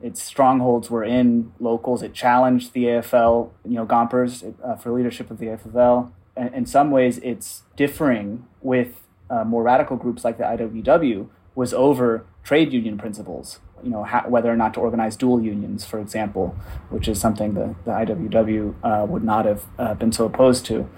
[0.00, 2.02] Its strongholds were in locals.
[2.02, 6.12] It challenged the AFL, you know, Gompers uh, for leadership of the AFL.
[6.36, 11.74] And in some ways, its differing with uh, more radical groups like the IWW was
[11.74, 13.58] over trade union principles.
[13.82, 16.56] You know, ha- whether or not to organize dual unions, for example,
[16.90, 20.88] which is something the, the IWW uh, would not have uh, been so opposed to.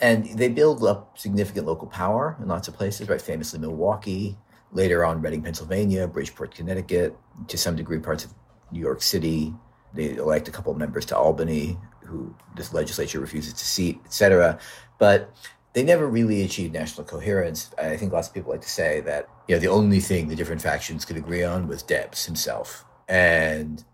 [0.00, 3.20] And they build up significant local power in lots of places, right?
[3.20, 4.38] Famously, Milwaukee,
[4.72, 7.16] later on, Reading, Pennsylvania, Bridgeport, Connecticut,
[7.48, 8.34] to some degree, parts of
[8.72, 9.54] New York City.
[9.94, 14.12] They elect a couple of members to Albany, who this legislature refuses to seat, et
[14.12, 14.58] cetera.
[14.98, 15.34] But
[15.72, 17.70] they never really achieved national coherence.
[17.78, 20.36] I think lots of people like to say that you know the only thing the
[20.36, 23.84] different factions could agree on was Debs himself, and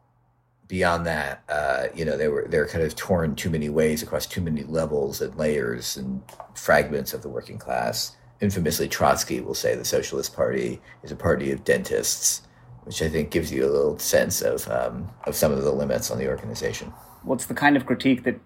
[0.69, 4.27] beyond that, uh, you know, they were they're kind of torn too many ways across
[4.27, 6.23] too many levels and layers and
[6.55, 8.17] fragments of the working class.
[8.41, 12.43] Infamously, Trotsky will say the Socialist Party is a party of dentists,
[12.87, 16.11] which I think gives you a little sense of um, of some of the limits
[16.11, 16.93] on the organization.
[17.25, 18.39] Well, it's the kind of critique that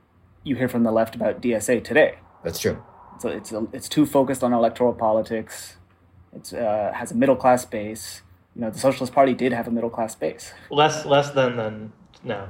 [0.42, 2.16] you hear from the left about DSA today.
[2.42, 2.82] That's true.
[3.18, 5.76] So it's it's too focused on electoral politics.
[6.34, 8.22] It uh, has a middle class base.
[8.56, 10.54] You know, the Socialist Party did have a middle class base.
[10.70, 11.92] Less less than than
[12.24, 12.48] no.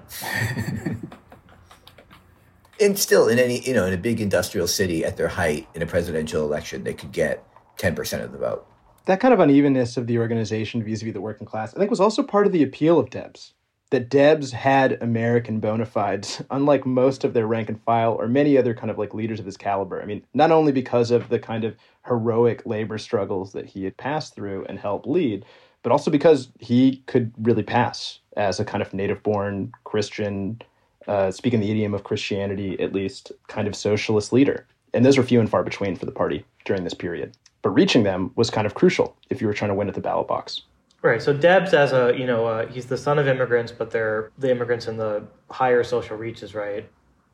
[2.80, 5.82] and still, in any you know, in a big industrial city at their height in
[5.82, 7.44] a presidential election, they could get
[7.76, 8.64] ten percent of the vote.
[9.06, 12.22] That kind of unevenness of the organization vis-a-vis the working class, I think, was also
[12.22, 13.54] part of the appeal of Debs.
[13.90, 18.56] That Debs had American bona fides, unlike most of their rank and file or many
[18.58, 20.00] other kind of like leaders of his caliber.
[20.00, 21.76] I mean, not only because of the kind of
[22.06, 25.44] heroic labor struggles that he had passed through and helped lead,
[25.82, 30.60] but also because he could really pass as a kind of native born Christian,
[31.08, 34.66] uh, speaking the idiom of Christianity, at least, kind of socialist leader.
[34.92, 37.36] And those were few and far between for the party during this period.
[37.62, 40.00] But reaching them was kind of crucial if you were trying to win at the
[40.00, 40.62] ballot box.
[41.02, 41.22] Right.
[41.22, 44.50] So Debs, as a you know, uh, he's the son of immigrants, but they're the
[44.50, 46.88] immigrants in the higher social reaches, right?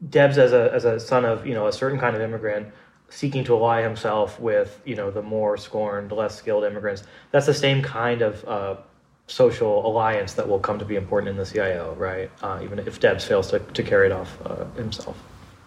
[0.08, 2.68] Debs, as a as a son of you know a certain kind of immigrant,
[3.08, 7.02] seeking to ally himself with you know the more scorned, less skilled immigrants.
[7.32, 8.76] That's the same kind of uh,
[9.26, 12.30] social alliance that will come to be important in the CIO, right?
[12.42, 15.16] Uh, even if Debs fails to, to carry it off uh, himself.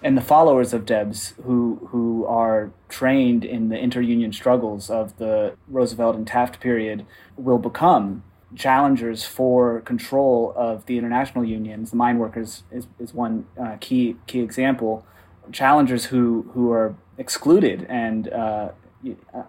[0.01, 5.55] And the followers of Debs, who who are trained in the interunion struggles of the
[5.67, 8.23] Roosevelt and Taft period, will become
[8.55, 11.91] challengers for control of the international unions.
[11.91, 15.05] The mine workers is, is one uh, key key example.
[15.51, 18.69] Challengers who who are excluded and uh,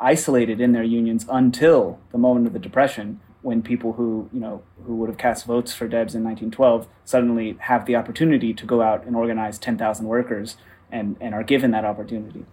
[0.01, 4.63] isolated in their unions until the moment of the depression, when people who you know
[4.87, 8.83] who would have cast votes for Debs in 1912 suddenly have the opportunity to go
[8.83, 10.57] out and organize 10,000 workers
[10.91, 12.45] and and are given that opportunity.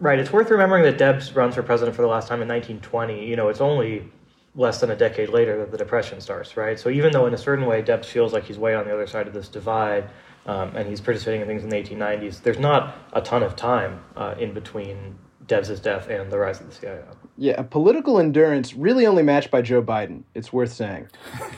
[0.00, 0.18] Right.
[0.18, 3.26] It's worth remembering that Debs runs for president for the last time in 1920.
[3.26, 4.08] You know, it's only
[4.54, 6.56] less than a decade later that the depression starts.
[6.56, 6.78] Right.
[6.78, 9.06] So even though in a certain way Debs feels like he's way on the other
[9.06, 10.08] side of this divide.
[10.46, 12.42] Um, and he's participating in things in the 1890s.
[12.42, 16.70] There's not a ton of time uh, in between Debs's death and the rise of
[16.70, 17.17] the CIO.
[17.40, 20.24] Yeah, political endurance really only matched by Joe Biden.
[20.34, 21.06] It's worth saying.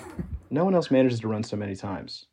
[0.51, 2.26] no one else manages to run so many times.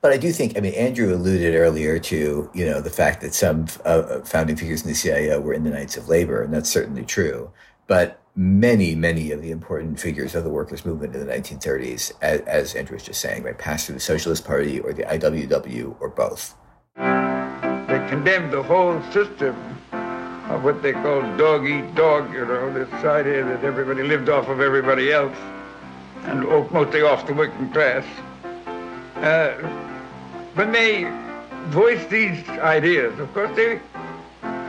[0.00, 3.34] But I do think, I mean, Andrew alluded earlier to, you know, the fact that
[3.34, 6.70] some uh, founding figures in the CIO were in the Knights of Labor, and that's
[6.70, 7.50] certainly true.
[7.86, 12.40] But many, many of the important figures of the workers' movement in the 1930s, as,
[12.42, 16.08] as Andrew was just saying, right, passed through the Socialist Party or the IWW or
[16.08, 16.54] both.
[16.96, 19.75] They condemned the whole system
[20.48, 24.48] of what they call dog eat dog, you know, this idea that everybody lived off
[24.48, 25.36] of everybody else,
[26.24, 28.04] and mostly off the working class.
[29.16, 29.52] Uh,
[30.54, 31.04] when they
[31.68, 33.80] voiced these ideas, of course, they,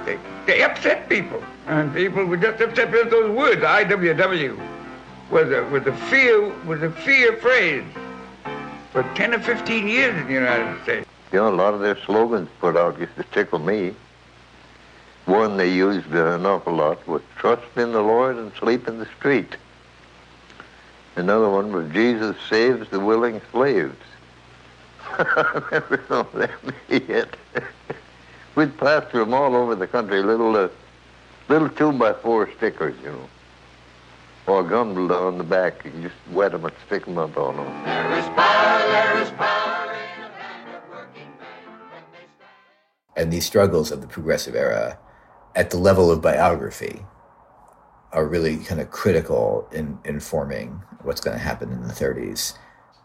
[0.06, 1.42] they, they upset people.
[1.68, 3.62] And people were just upset with those words.
[3.62, 4.58] IWW
[5.30, 7.84] was a, was a fear was a fear phrase
[8.92, 11.08] for 10 or 15 years in the United States.
[11.34, 13.94] You know, a lot of their slogans put out used to tickle me.
[15.28, 19.06] One they used an awful lot was trust in the Lord and sleep in the
[19.18, 19.58] street.
[21.18, 23.98] Another one was Jesus saves the willing slaves.
[25.02, 27.36] I never saw them yet.
[28.56, 30.70] We'd plaster them all over the country, little uh,
[31.50, 33.30] little two by four stickers, you know,
[34.46, 35.84] or gummed on the back.
[35.84, 37.66] You just wet them and stick them up on them.
[37.84, 39.98] There is power, there is power.
[43.18, 44.98] And these struggles of the progressive era
[45.58, 47.02] at the level of biography
[48.14, 50.70] are really kind of critical in informing
[51.02, 52.54] what's going to happen in the 30s.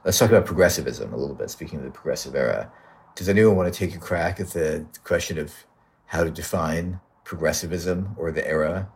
[0.04, 2.70] Let's talk about progressivism a little bit, speaking of the progressive era.
[3.14, 5.64] Does anyone want to take a crack at the question of
[6.06, 8.90] how to define progressivism or the era?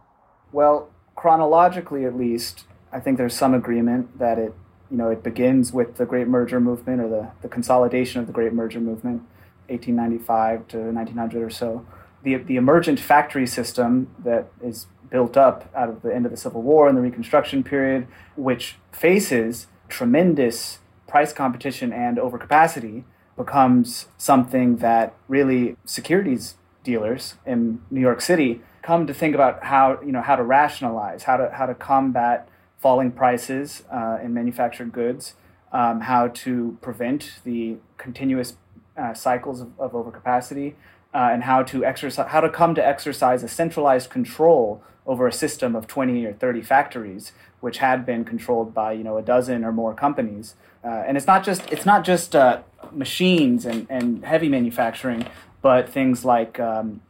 [0.52, 4.54] Well, chronologically at least, I think there's some agreement that it,
[4.90, 8.34] you know, it begins with the Great Merger movement or the, the consolidation of the
[8.34, 9.22] Great Merger movement,
[9.68, 11.86] 1895 to 1900 or so.
[12.26, 16.36] The, the emergent factory system that is built up out of the end of the
[16.36, 23.04] Civil War and the Reconstruction period, which faces tremendous price competition and overcapacity,
[23.36, 30.00] becomes something that really securities dealers in New York City come to think about how
[30.00, 32.48] you know how to rationalize, how to how to combat
[32.78, 35.34] falling prices uh, in manufactured goods,
[35.72, 38.56] um, how to prevent the continuous
[38.96, 40.74] uh, cycles of, of overcapacity,
[41.16, 45.32] uh, and how to exercise how to come to exercise a centralized control over a
[45.32, 49.64] system of 20 or 30 factories which had been controlled by you know a dozen
[49.64, 52.60] or more companies uh, and it's not just it's not just uh,
[52.92, 55.26] machines and, and heavy manufacturing
[55.62, 57.00] but things like um,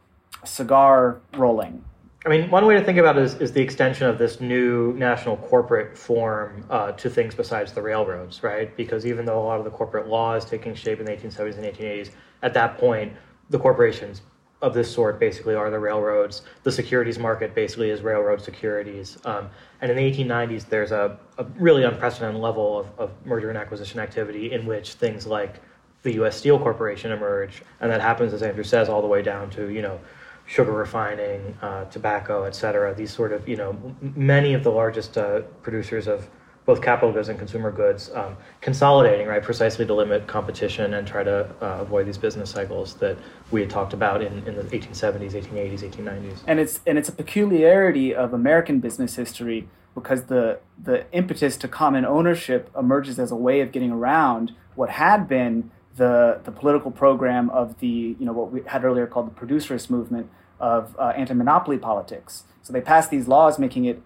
[0.45, 1.83] cigar rolling
[2.25, 4.91] I mean, one way to think about it is, is the extension of this new
[4.93, 8.75] national corporate form uh, to things besides the railroads, right?
[8.75, 11.55] Because even though a lot of the corporate law is taking shape in the 1870s
[11.55, 12.09] and 1880s,
[12.43, 13.13] at that point,
[13.49, 14.21] the corporations
[14.61, 16.41] of this sort basically are the railroads.
[16.63, 19.17] The securities market basically is railroad securities.
[19.23, 19.49] Um,
[19.81, 23.99] and in the 1890s, there's a, a really unprecedented level of, of merger and acquisition
[23.99, 25.61] activity in which things like
[26.03, 26.37] the U.S.
[26.37, 29.81] Steel Corporation emerge, and that happens, as Andrew says, all the way down to you
[29.81, 29.99] know
[30.45, 32.93] sugar refining, uh, tobacco, et cetera.
[32.93, 36.29] These sort of you know many of the largest uh, producers of
[36.67, 41.23] both capital goods and consumer goods um, consolidating, right, precisely to limit competition and try
[41.23, 43.17] to uh, avoid these business cycles that
[43.51, 46.43] we had talked about in, in the 1870s, 1880s, 1890s.
[46.45, 51.69] and it's and it's a peculiarity of American business history because the the impetus to
[51.69, 56.91] common ownership emerges as a way of getting around what had been the the political
[56.91, 61.13] program of the you know what we had earlier called the producerist movement of uh,
[61.15, 62.43] anti-monopoly politics.
[62.61, 64.01] So they passed these laws making it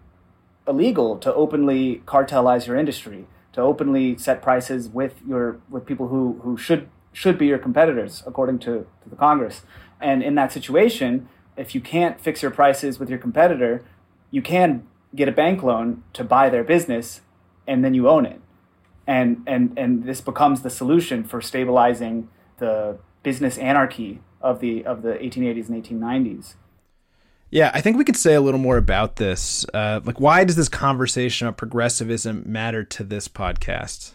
[0.68, 6.40] illegal to openly cartelize your industry, to openly set prices with your with people who
[6.44, 9.64] who should should be your competitors according to, to the Congress.
[10.00, 13.84] And in that situation, if you can't fix your prices with your competitor,
[14.32, 17.22] you can get a bank loan to buy their business
[17.68, 18.42] and then you own it.
[19.06, 25.02] And and and this becomes the solution for stabilizing the business anarchy of the of
[25.02, 26.56] the 1880s and 1890s.
[27.52, 29.66] Yeah, I think we could say a little more about this.
[29.74, 34.14] Uh, like, why does this conversation of progressivism matter to this podcast?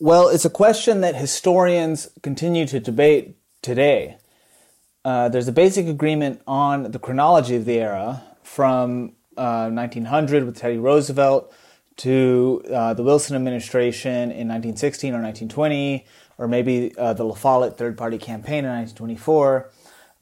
[0.00, 4.18] Well, it's a question that historians continue to debate today.
[5.04, 10.56] Uh, there's a basic agreement on the chronology of the era from uh, 1900 with
[10.56, 11.54] Teddy Roosevelt
[11.98, 16.04] to uh, the Wilson administration in 1916 or 1920,
[16.36, 19.70] or maybe uh, the La Follette third party campaign in 1924.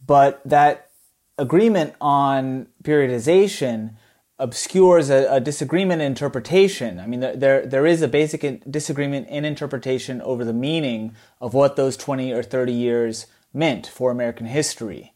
[0.07, 0.91] But that
[1.39, 3.97] agreement on periodization
[4.39, 6.99] obscures a, a, disagreement in interpretation.
[6.99, 11.77] I mean, there there is a basic disagreement in interpretation over the meaning of what
[11.77, 15.13] those 20 or 30 years meant for American history.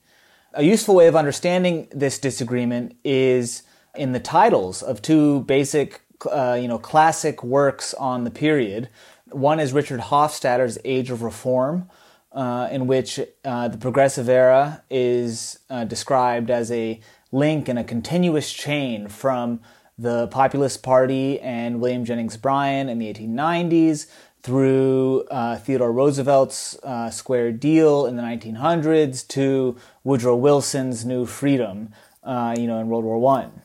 [0.54, 3.64] A useful way of understanding this disagreement is
[3.94, 6.00] in the titles of two basic,
[6.30, 8.88] uh, you know, classic works on the period.
[9.26, 11.90] One is Richard Hofstadter's Age of Reform,
[12.38, 17.00] uh, in which uh, the progressive era is uh, described as a
[17.32, 19.58] link in a continuous chain from
[19.98, 24.06] the Populist Party and William Jennings Bryan in the 1890s
[24.40, 31.92] through uh, Theodore Roosevelt's uh, Square Deal in the 1900s to Woodrow Wilson's New Freedom,
[32.22, 33.62] uh, you know, in World War One.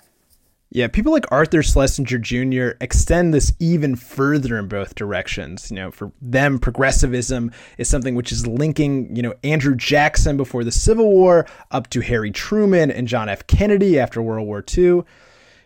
[0.74, 2.70] Yeah, people like Arthur Schlesinger Jr.
[2.82, 5.70] extend this even further in both directions.
[5.70, 10.64] You know, for them, progressivism is something which is linking, you know, Andrew Jackson before
[10.64, 13.46] the Civil War up to Harry Truman and John F.
[13.46, 14.84] Kennedy after World War II.
[14.84, 15.06] You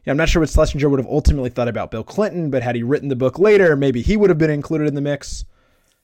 [0.08, 2.76] know, I'm not sure what Schlesinger would have ultimately thought about Bill Clinton, but had
[2.76, 5.46] he written the book later, maybe he would have been included in the mix.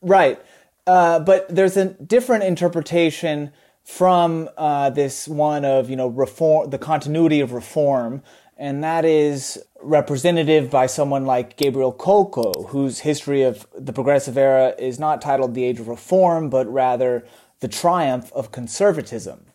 [0.02, 0.42] Right.
[0.88, 3.52] Uh, but there's a different interpretation
[3.84, 8.24] from uh, this one of, you know, reform, the continuity of reform
[8.58, 14.74] and that is representative by someone like Gabriel Kolko, whose history of the progressive era
[14.78, 17.26] is not titled The Age of Reform, but rather
[17.60, 19.46] The Triumph of Conservatism.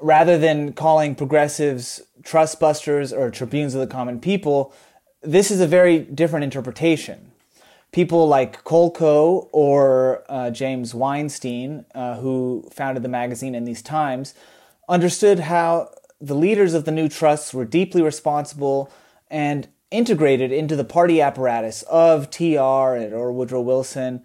[0.00, 4.72] Rather than calling progressives trustbusters or tribunes of the common people,
[5.22, 7.32] this is a very different interpretation.
[7.92, 14.34] People like Kolko or uh, James Weinstein, uh, who founded the magazine in these times,
[14.88, 15.90] understood how
[16.20, 18.90] the leaders of the new trusts were deeply responsible
[19.30, 24.22] and integrated into the party apparatus of TR or Woodrow Wilson,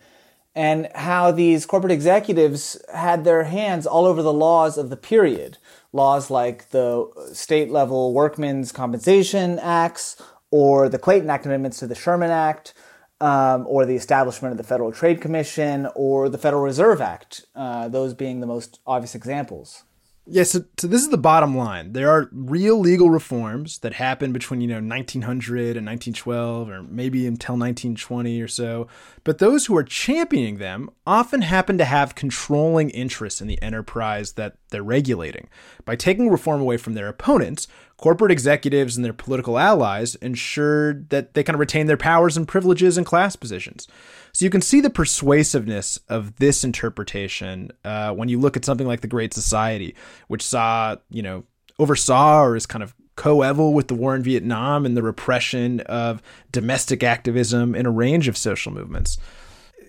[0.54, 5.58] and how these corporate executives had their hands all over the laws of the period.
[5.92, 11.96] Laws like the state level workmen's compensation acts, or the Clayton Act amendments to the
[11.96, 12.74] Sherman Act,
[13.20, 17.88] um, or the establishment of the Federal Trade Commission, or the Federal Reserve Act, uh,
[17.88, 19.85] those being the most obvious examples.
[20.28, 21.94] Yeah, so, so, this is the bottom line.
[21.94, 27.28] There are real legal reforms that happened between, you know, 1900 and 1912 or maybe
[27.28, 28.88] until 1920 or so,
[29.24, 34.32] but those who are championing them often happen to have controlling interests in the enterprise
[34.32, 35.48] that they're regulating.
[35.86, 41.36] By taking reform away from their opponents, corporate executives and their political allies ensured that
[41.36, 43.88] they kind of retain their powers and privileges and class positions.
[44.36, 48.86] So you can see the persuasiveness of this interpretation uh, when you look at something
[48.86, 49.96] like the Great Society,
[50.28, 51.46] which saw, you know,
[51.80, 56.22] oversaw or is kind of coeval with the war in Vietnam and the repression of
[56.52, 59.18] domestic activism in a range of social movements.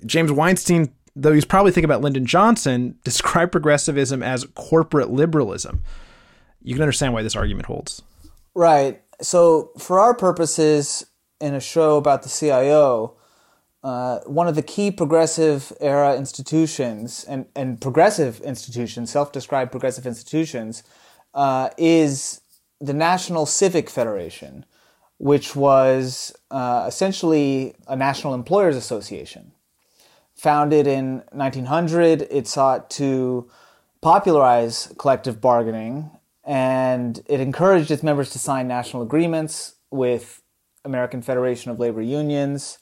[0.04, 5.82] James Weinstein, though he's probably thinking about Lyndon Johnson, described progressivism as corporate liberalism.
[6.62, 8.00] You can understand why this argument holds.
[8.54, 9.02] Right.
[9.20, 11.04] So, for our purposes,
[11.40, 13.16] in a show about the CIO,
[13.86, 20.04] uh, one of the key progressive era institutions and, and progressive institutions, self described progressive
[20.04, 20.82] institutions,
[21.34, 22.40] uh, is
[22.80, 24.64] the National Civic Federation,
[25.18, 29.52] which was uh, essentially a national employers association.
[30.34, 33.48] Founded in 1900, it sought to
[34.00, 36.10] popularize collective bargaining
[36.42, 40.42] and it encouraged its members to sign national agreements with
[40.84, 42.78] American Federation of Labor Unions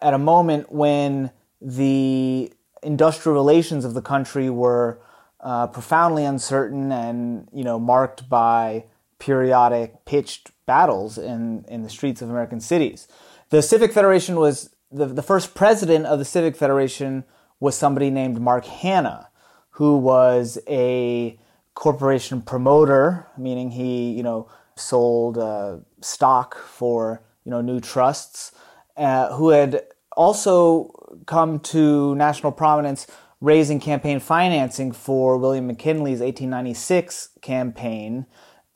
[0.00, 2.52] at a moment when the
[2.82, 5.00] industrial relations of the country were
[5.40, 8.84] uh, profoundly uncertain and you know marked by
[9.18, 13.08] periodic pitched battles in, in the streets of American cities.
[13.50, 17.24] The Civic Federation was the, the first president of the Civic Federation
[17.60, 19.28] was somebody named Mark Hanna,
[19.70, 21.38] who was a
[21.74, 28.52] corporation promoter, meaning he you know sold uh, stock for you know new trusts
[28.96, 29.82] uh, who had
[30.16, 30.90] also
[31.26, 33.06] come to national prominence
[33.40, 38.26] raising campaign financing for William McKinley's 1896 campaign,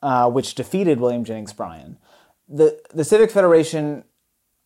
[0.01, 1.97] uh, which defeated William Jennings Bryan.
[2.47, 4.03] The, the Civic Federation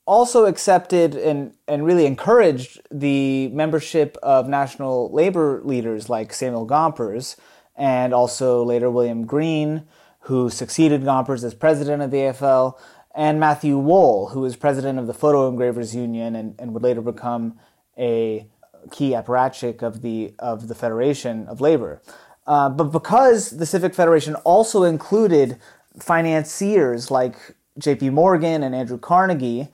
[0.05, 7.37] also accepted and, and really encouraged the membership of national labor leaders like Samuel Gompers
[7.75, 9.87] and also later William Green,
[10.21, 12.77] who succeeded Gompers as president of the AFL,
[13.15, 17.01] and Matthew Woll, who was president of the Photo Engravers Union and, and would later
[17.01, 17.57] become
[17.97, 18.45] a
[18.91, 22.01] key apparatchik of the of the Federation of Labor.
[22.45, 25.57] Uh, but because the Civic Federation also included
[25.99, 28.11] financiers like J.P.
[28.11, 29.69] Morgan and Andrew Carnegie,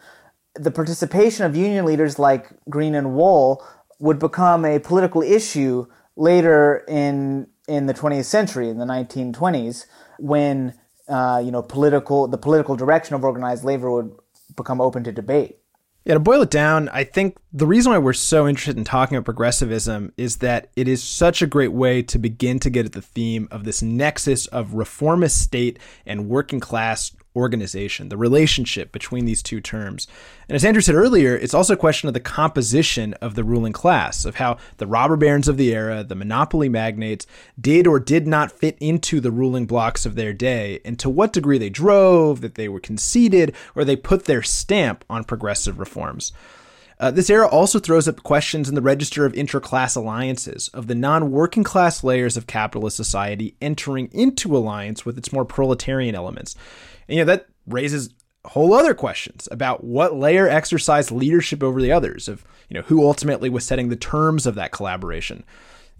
[0.55, 3.65] the participation of union leaders like Green and Woll
[3.99, 9.85] would become a political issue later in in the 20th century, in the 1920s,
[10.19, 10.73] when
[11.11, 14.15] uh, you know, political the political direction of organized labor would
[14.55, 15.57] become open to debate.
[16.05, 19.17] Yeah, to boil it down, I think the reason why we're so interested in talking
[19.17, 22.93] about progressivism is that it is such a great way to begin to get at
[22.93, 25.77] the theme of this nexus of reformist state
[26.07, 30.07] and working class organization, the relationship between these two terms.
[30.49, 33.73] And as Andrew said earlier, it's also a question of the composition of the ruling
[33.73, 37.25] class, of how the robber barons of the era, the monopoly magnates,
[37.59, 41.33] did or did not fit into the ruling blocs of their day, and to what
[41.33, 46.33] degree they drove, that they were conceded, or they put their stamp on progressive reforms.
[47.01, 50.93] Uh, this era also throws up questions in the register of interclass alliances, of the
[50.93, 56.55] non working class layers of capitalist society entering into alliance with its more proletarian elements.
[57.07, 58.09] And, you know, that raises
[58.45, 63.05] whole other questions about what layer exercised leadership over the others, of, you know, who
[63.05, 65.43] ultimately was setting the terms of that collaboration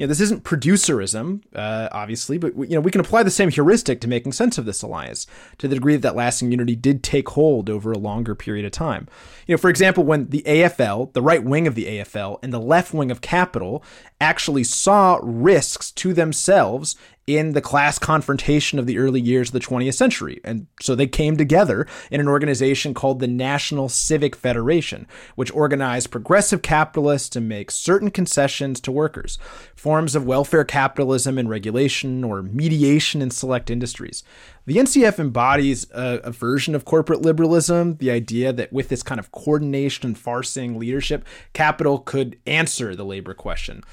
[0.02, 3.30] you know, this isn't producerism, uh, obviously, but we, you know, we can apply the
[3.30, 5.28] same heuristic to making sense of this alliance
[5.60, 8.72] to the degree that, that lasting unity did take hold over a longer period of
[8.72, 9.08] time.
[9.46, 12.60] You know, for example, when the AFL, the right wing of the AFL, and the
[12.60, 13.84] left wing of Capital
[14.20, 16.96] actually saw risks to themselves
[17.38, 20.40] in the class confrontation of the early years of the 20th century.
[20.44, 26.12] And so they came together in an organization called the National Civic Federation, which organized
[26.12, 29.38] progressive capitalists to make certain concessions to workers,
[29.76, 34.24] forms of welfare capitalism and regulation or mediation in select industries.
[34.66, 39.20] The NCF embodies a, a, version of corporate liberalism, the idea that with this kind
[39.20, 43.84] of coordination and far-seeing leadership, capital could answer the labor question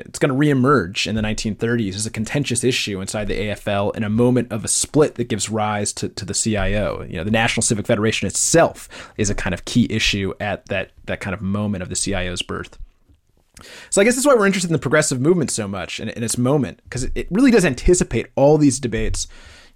[0.00, 4.04] it's going to reemerge in the 1930s as a contentious issue inside the AFL in
[4.04, 7.02] a moment of a split that gives rise to, to the CIO.
[7.02, 10.90] You know, the National Civic Federation itself is a kind of key issue at that
[11.04, 12.78] that kind of moment of the CIO's birth.
[13.90, 16.22] So I guess that's why we're interested in the progressive movement so much in, in
[16.22, 19.26] its moment, because it, it really does anticipate all these debates.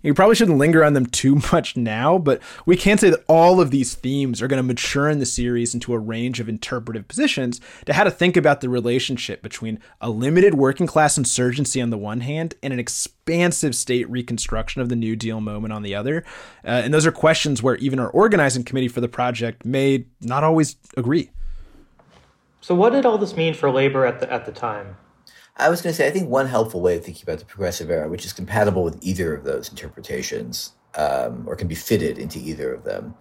[0.03, 3.61] You probably shouldn't linger on them too much now, but we can say that all
[3.61, 7.07] of these themes are going to mature in the series into a range of interpretive
[7.07, 11.91] positions to how to think about the relationship between a limited working class insurgency on
[11.91, 15.95] the one hand and an expansive state reconstruction of the New Deal moment on the
[15.95, 16.25] other.
[16.65, 20.45] Uh, and those are questions where even our organizing committee for the project may not
[20.45, 21.31] always agree.
[22.63, 24.97] So, what did all this mean for labor at the at the time?
[25.61, 27.91] I was going to say, I think one helpful way of thinking about the progressive
[27.91, 32.39] era, which is compatible with either of those interpretations, um, or can be fitted into
[32.39, 33.15] either of them,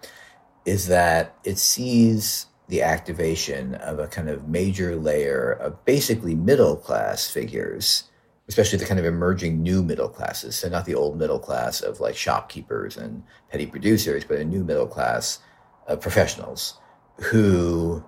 [0.64, 6.76] is that it sees the activation of a kind of major layer of basically middle
[6.76, 8.04] class figures,
[8.48, 10.56] especially the kind of emerging new middle classes.
[10.56, 14.64] So, not the old middle class of like shopkeepers and petty producers, but a new
[14.64, 15.40] middle class
[15.86, 16.78] of professionals
[17.16, 18.04] who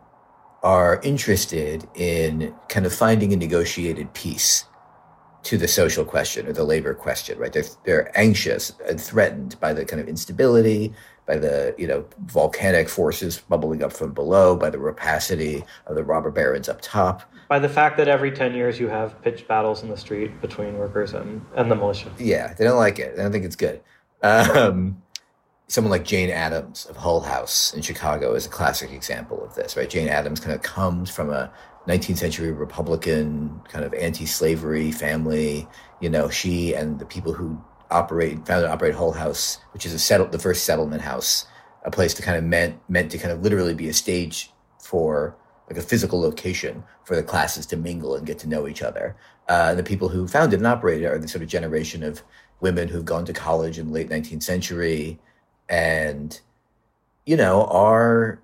[0.62, 4.64] are interested in kind of finding a negotiated peace
[5.42, 7.52] to the social question or the labor question, right?
[7.52, 10.92] They're, they're anxious and threatened by the kind of instability,
[11.26, 16.04] by the, you know, volcanic forces bubbling up from below, by the rapacity of the
[16.04, 17.22] robber barons up top.
[17.48, 20.78] By the fact that every 10 years you have pitched battles in the street between
[20.78, 22.12] workers and, and the militia.
[22.18, 23.16] Yeah, they don't like it.
[23.16, 23.80] They don't think it's good.
[24.22, 25.01] Um,
[25.72, 29.74] someone like Jane Addams of Hull House in Chicago is a classic example of this,
[29.74, 29.88] right?
[29.88, 31.50] Jane Addams kind of comes from a
[31.88, 35.66] 19th century Republican kind of anti-slavery family.
[36.02, 37.58] You know, she and the people who
[37.90, 41.46] operate, founded and operate Hull House, which is a settle, the first settlement house,
[41.86, 45.34] a place to kind of meant meant to kind of literally be a stage for
[45.70, 49.16] like a physical location for the classes to mingle and get to know each other.
[49.48, 52.22] Uh, the people who founded and operated are the sort of generation of
[52.60, 55.18] women who've gone to college in the late 19th century
[55.68, 56.40] and
[57.26, 58.42] you know are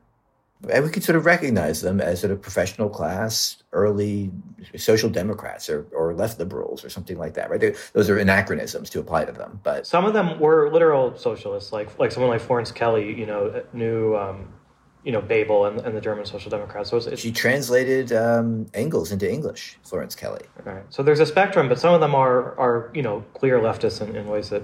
[0.69, 4.31] and we can sort of recognize them as sort of professional class, early
[4.77, 7.61] social democrats or, or left liberals or something like that, right?
[7.61, 9.61] They're, those are anachronisms to apply to them.
[9.63, 13.63] But some of them were literal socialists, like like someone like Florence Kelley, you know,
[13.73, 14.53] knew um,
[15.05, 16.91] you know Bebel and, and the German Social Democrats.
[16.91, 19.79] So it's, it's, she translated um, Engels into English.
[19.85, 20.43] Florence Kelley.
[20.65, 20.83] Right.
[20.91, 24.17] So there's a spectrum, but some of them are are you know clear leftists in,
[24.17, 24.63] in ways that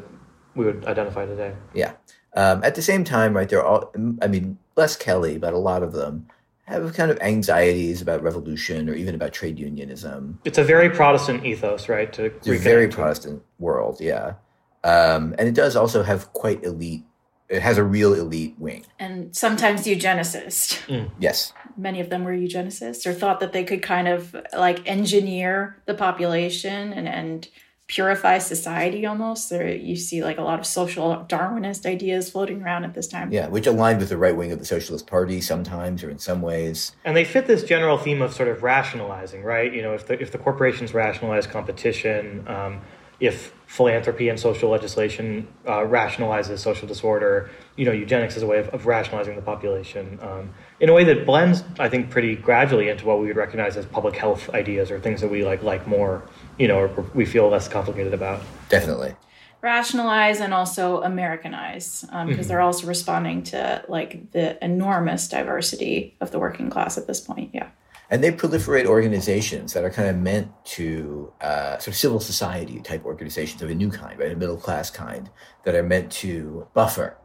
[0.57, 1.55] we would identify today.
[1.73, 1.93] Yeah.
[2.37, 5.83] Um, at the same time, right, they're all, I mean, less Kelley, but a lot
[5.83, 6.27] of them
[6.65, 10.39] have kind of anxieties about revolution or even about trade unionism.
[10.45, 12.13] It's a very Protestant ethos, right?
[12.15, 14.35] To it's a very Protestant world, yeah.
[14.83, 17.05] Um, and it does also have quite elite,
[17.49, 18.85] it has a real elite wing.
[18.99, 20.87] And sometimes eugenicist.
[20.89, 21.11] Mm.
[21.19, 21.53] Yes.
[21.77, 25.95] Many of them were eugenicists or thought that they could kind of like engineer the
[25.95, 27.49] population and, and
[27.87, 29.51] purify society almost.
[29.51, 33.31] There you see like a lot of social Darwinist ideas floating around at this time.
[33.31, 36.41] Yeah, which aligned with the right wing of the Socialist Party sometimes or in some
[36.41, 36.93] ways.
[37.05, 39.73] And they fit this general theme of sort of rationalizing, right?
[39.73, 42.81] You know, if the if the corporations rationalize competition, um,
[43.21, 48.59] if philanthropy and social legislation uh, rationalizes social disorder, you know, eugenics is a way
[48.59, 50.51] of, of rationalizing the population um,
[50.81, 53.87] in a way that blends, I think, pretty gradually into what we would recognize as
[53.87, 56.23] public health ideas or things that we like like more,
[56.59, 58.43] you know, or we feel less complicated about.
[58.69, 59.15] Definitely
[59.61, 62.43] rationalize and also Americanize because um, mm-hmm.
[62.43, 67.49] they're also responding to like the enormous diversity of the working class at this point.
[67.55, 67.71] Yeah
[68.11, 72.81] and they proliferate organizations that are kind of meant to uh, sort of civil society
[72.81, 75.31] type organizations of a new kind, right, a middle class kind
[75.65, 77.17] that are meant to buffer.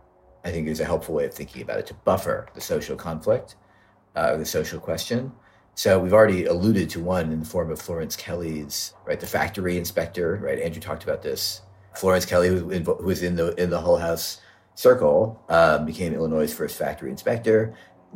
[0.46, 3.56] I think is a helpful way of thinking about it to buffer the social conflict,
[4.16, 5.34] uh, the social question.
[5.80, 9.78] So we've already alluded to one in the form of Florence Kelley's right, the factory
[9.78, 10.60] inspector, right.
[10.60, 11.62] Andrew talked about this.
[11.96, 12.66] Florence Kelley, who,
[13.02, 14.42] was in the in the Hull House
[14.76, 17.74] circle, uh, became Illinois' first factory inspector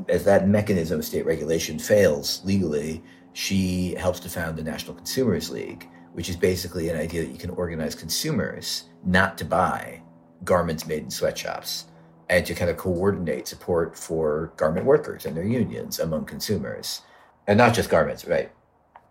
[0.10, 5.50] as that mechanism of state regulation fails legally, she helps to found the National Consumers
[5.50, 10.02] League, which is basically an idea that you can organize consumers not to buy
[10.44, 11.86] garments made in sweatshops
[12.28, 17.04] and to kind of coordinate support for garment workers and their unions among consumers.
[17.48, 18.52] And not just garments, right?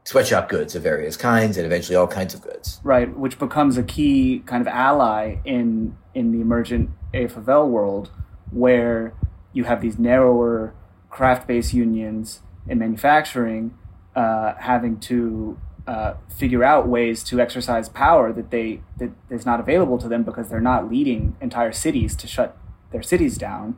[0.04, 2.80] Sweatshop goods of various kinds and eventually all kinds of goods.
[2.82, 8.10] Right, which becomes a key kind of ally in in the emergent AFL world
[8.50, 9.14] where
[9.52, 10.74] you have these narrower
[11.08, 13.76] craft-based unions in manufacturing
[14.14, 19.60] uh, having to uh, figure out ways to exercise power that they that is not
[19.60, 22.56] available to them because they're not leading entire cities to shut
[22.92, 23.76] their cities down.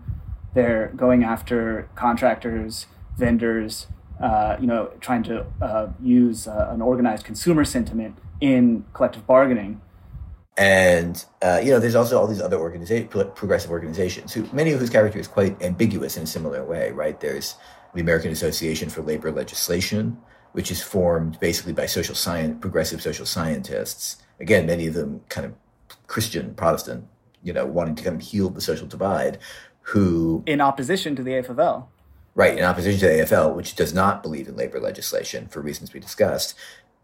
[0.55, 2.87] They're going after contractors,
[3.17, 3.87] vendors,
[4.21, 9.81] uh, you know, trying to uh, use uh, an organized consumer sentiment in collective bargaining
[10.57, 12.59] and uh, you know, there's also all these other
[13.35, 17.19] progressive organizations, who many of whose character is quite ambiguous in a similar way, right?
[17.19, 17.57] There's
[17.93, 20.17] the American Association for Labor Legislation,
[20.53, 24.23] which is formed basically by social science, progressive social scientists.
[24.39, 25.55] Again, many of them kind of
[26.07, 27.07] Christian, Protestant,
[27.43, 29.39] you know, wanting to kind of heal the social divide,
[29.83, 31.87] who in opposition to the AFL.
[32.37, 35.93] Right, in opposition to the AFL, which does not believe in labor legislation for reasons
[35.93, 36.55] we discussed,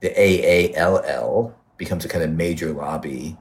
[0.01, 3.37] the AALL becomes a kind of major lobby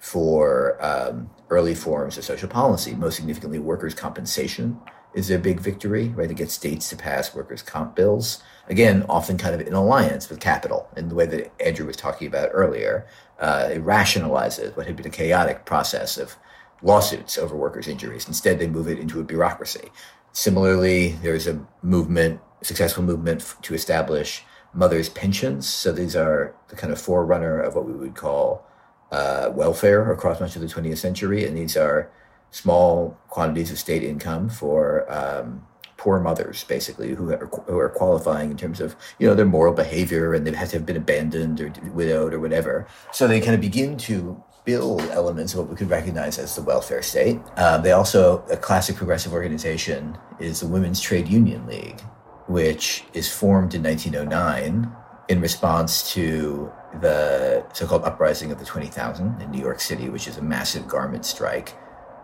[0.00, 4.80] for um, early forms of social policy, most significantly workers' compensation
[5.14, 6.28] is their big victory, right?
[6.28, 8.42] To get states to pass workers' comp bills.
[8.68, 12.28] Again, often kind of in alliance with capital in the way that Andrew was talking
[12.28, 13.06] about earlier.
[13.38, 16.36] Uh, it rationalizes what had been a chaotic process of
[16.82, 18.26] lawsuits over workers' injuries.
[18.28, 19.90] Instead, they move it into a bureaucracy.
[20.32, 25.68] Similarly, there's a movement, successful movement to establish mothers' pensions.
[25.68, 28.64] So these are the kind of forerunner of what we would call
[29.10, 31.44] uh, welfare across much of the 20th century.
[31.44, 32.10] And these are
[32.50, 35.66] small quantities of state income for um,
[35.96, 39.74] poor mothers, basically, who are, who are qualifying in terms of, you know, their moral
[39.74, 42.86] behavior and they have to have been abandoned or widowed or whatever.
[43.12, 46.62] So they kind of begin to build elements of what we could recognize as the
[46.62, 47.40] welfare state.
[47.56, 52.00] Um, they also, a classic progressive organization is the Women's Trade Union League,
[52.46, 54.92] which is formed in 1909
[55.28, 56.70] in response to
[57.00, 61.24] the so-called uprising of the 20,000 in New York City, which is a massive garment
[61.24, 61.74] strike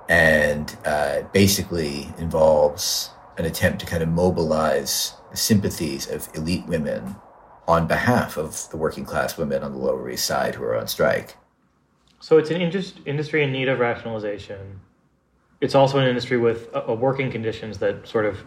[0.08, 7.16] and uh, basically involves an attempt to kind of mobilize the sympathies of elite women
[7.68, 10.86] on behalf of the working class women on the Lower East Side who are on
[10.86, 11.36] strike.
[12.26, 14.80] So it's an industry in need of rationalization.
[15.60, 18.44] It's also an industry with uh, working conditions that sort of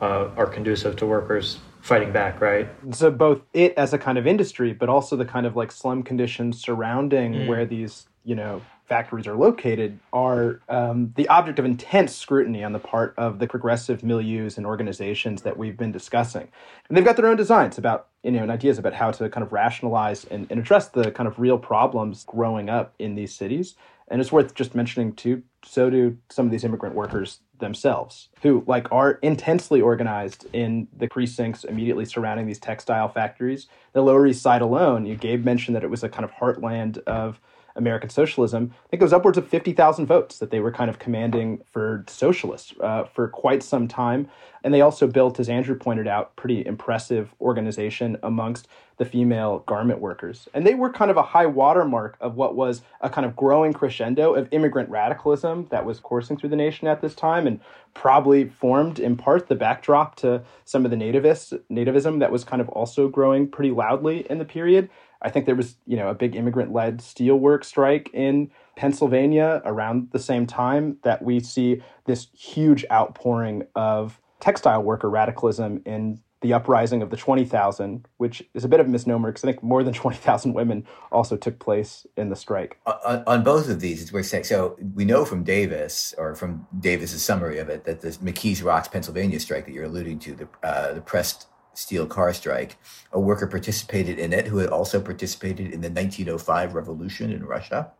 [0.00, 2.68] uh, are conducive to workers fighting back, right?
[2.90, 6.02] So both it as a kind of industry, but also the kind of like slum
[6.02, 7.46] conditions surrounding mm.
[7.46, 12.72] where these, you know, factories are located are um, the object of intense scrutiny on
[12.72, 16.48] the part of the progressive milieus and organizations that we've been discussing.
[16.88, 19.46] And they've got their own designs about, you know, and ideas about how to kind
[19.46, 23.76] of rationalize and, and address the kind of real problems growing up in these cities.
[24.08, 28.64] And it's worth just mentioning too, so do some of these immigrant workers themselves, who
[28.66, 33.68] like are intensely organized in the precincts immediately surrounding these textile factories.
[33.92, 36.98] The Lower East Side alone, you Gabe mentioned that it was a kind of heartland
[37.04, 37.38] of
[37.76, 40.98] American socialism, I think it was upwards of 50,000 votes that they were kind of
[40.98, 44.28] commanding for socialists uh, for quite some time.
[44.62, 48.68] And they also built, as Andrew pointed out, pretty impressive organization amongst
[48.98, 50.46] the female garment workers.
[50.52, 53.72] And they were kind of a high watermark of what was a kind of growing
[53.72, 57.60] crescendo of immigrant radicalism that was coursing through the nation at this time and
[57.94, 62.60] probably formed in part the backdrop to some of the nativists, nativism that was kind
[62.60, 64.90] of also growing pretty loudly in the period.
[65.22, 70.18] I think there was, you know, a big immigrant-led steelwork strike in Pennsylvania around the
[70.18, 77.02] same time that we see this huge outpouring of textile worker radicalism in the uprising
[77.02, 79.92] of the 20,000, which is a bit of a misnomer because I think more than
[79.94, 82.78] 20,000 women also took place in the strike.
[82.86, 84.44] On, on, both of these, it's worth saying.
[84.44, 88.88] So we know from Davis, or from Davis's summary of it, that the McKees Rocks,
[88.88, 91.46] Pennsylvania strike that you're alluding to, the, uh, the pressed
[91.80, 92.76] steel car strike.
[93.12, 97.90] A worker participated in it who had also participated in the 1905 revolution in Russia.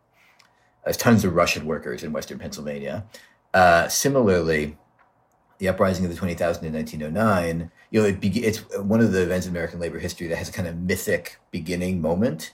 [0.83, 3.05] There's tons of Russian workers in Western Pennsylvania.
[3.53, 4.77] Uh, similarly,
[5.57, 9.23] the uprising of the 20,000 in 1909, you know, it be- it's one of the
[9.23, 12.53] events in American labor history that has a kind of mythic beginning moment.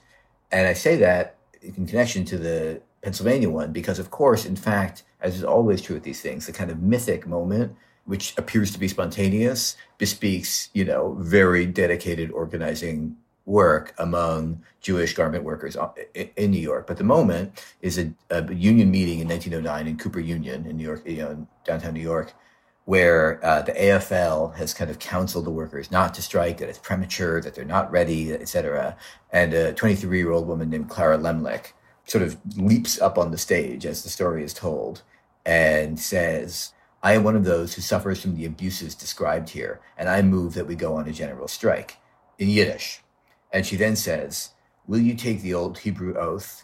[0.52, 5.04] And I say that in connection to the Pennsylvania one because, of course, in fact,
[5.22, 7.76] as is always true with these things, the kind of mythic moment
[8.08, 13.16] which appears to be spontaneous, bespeaks, you know, very dedicated organizing
[13.46, 15.78] work among Jewish garment workers
[16.16, 16.88] in New York.
[16.88, 20.84] But the moment is a, a union meeting in 1909 in Cooper Union in New
[20.86, 22.34] York, you know, downtown New York,
[22.86, 26.80] where uh, the AFL has kind of counseled the workers not to strike, that it's
[26.80, 28.96] premature, that they're not ready, et cetera.
[29.32, 31.74] And a 23 year old woman named Clara Lemlich
[32.06, 35.02] sort of leaps up on the stage as the story is told
[35.46, 36.72] and says,
[37.04, 40.54] I am one of those who suffers from the abuses described here, and I move
[40.56, 41.98] that we go on a general strike
[42.40, 43.02] in Yiddish.
[43.52, 44.52] And she then says,
[44.88, 46.64] Will you take the old Hebrew oath?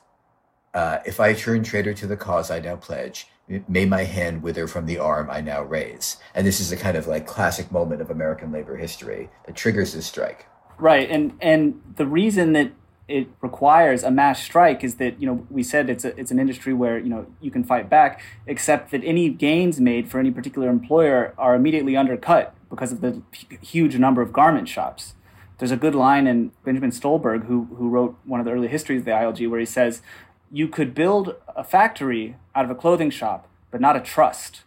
[0.73, 3.27] Uh, if I turn traitor to the cause I now pledge,
[3.67, 6.17] may my hand wither from the arm I now raise.
[6.33, 9.93] And this is a kind of like classic moment of American labor history that triggers
[9.93, 10.47] this strike.
[10.79, 11.09] Right.
[11.09, 12.71] And and the reason that
[13.07, 16.39] it requires a mass strike is that you know we said it's a, it's an
[16.39, 20.31] industry where you know you can fight back except that any gains made for any
[20.31, 23.21] particular employer are immediately undercut because of the
[23.61, 25.15] huge number of garment shops.
[25.59, 29.01] There's a good line in Benjamin Stolberg who who wrote one of the early histories
[29.01, 30.01] of the ILG where he says
[30.51, 34.61] you could build a factory out of a clothing shop but not a trust.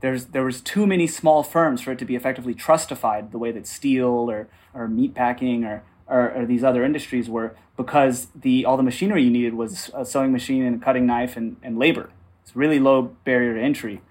[0.00, 3.52] There's there was too many small firms for it to be effectively trustified the way
[3.52, 8.76] that steel or or meatpacking or, or or these other industries were because the all
[8.76, 12.10] the machinery you needed was a sewing machine and a cutting knife and, and labor.
[12.42, 14.02] It's really low barrier to entry,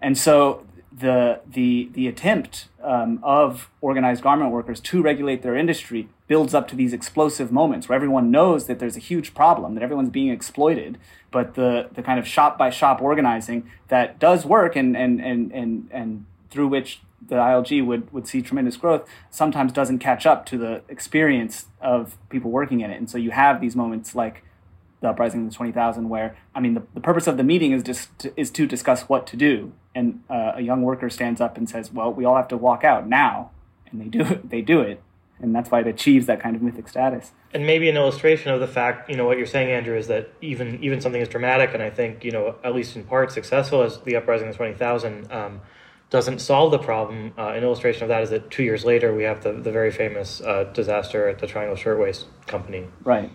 [0.00, 6.08] and so the the the attempt um, of organized garment workers to regulate their industry
[6.26, 9.82] builds up to these explosive moments where everyone knows that there's a huge problem that
[9.82, 10.98] everyone's being exploited
[11.30, 15.52] but the the kind of shop by shop organizing that does work and and and
[15.52, 20.46] and, and through which the ILG would, would see tremendous growth sometimes doesn't catch up
[20.46, 22.96] to the experience of people working in it.
[22.96, 24.44] And so you have these moments like
[25.00, 27.82] the uprising of the 20,000 where, I mean, the, the purpose of the meeting is
[27.82, 29.72] just to, is to discuss what to do.
[29.94, 32.84] And uh, a young worker stands up and says, well, we all have to walk
[32.84, 33.50] out now.
[33.90, 34.50] And they do it.
[34.50, 35.02] They do it.
[35.40, 37.32] And that's why it achieves that kind of mythic status.
[37.54, 40.32] And maybe an illustration of the fact, you know, what you're saying, Andrew, is that
[40.40, 43.82] even even something as dramatic and I think, you know, at least in part successful
[43.82, 45.60] as the uprising of the 20,000, um,
[46.10, 47.32] doesn't solve the problem.
[47.36, 49.90] Uh, an illustration of that is that two years later, we have the, the very
[49.90, 52.86] famous uh, disaster at the Triangle Shirtwaist Company.
[53.04, 53.30] Right.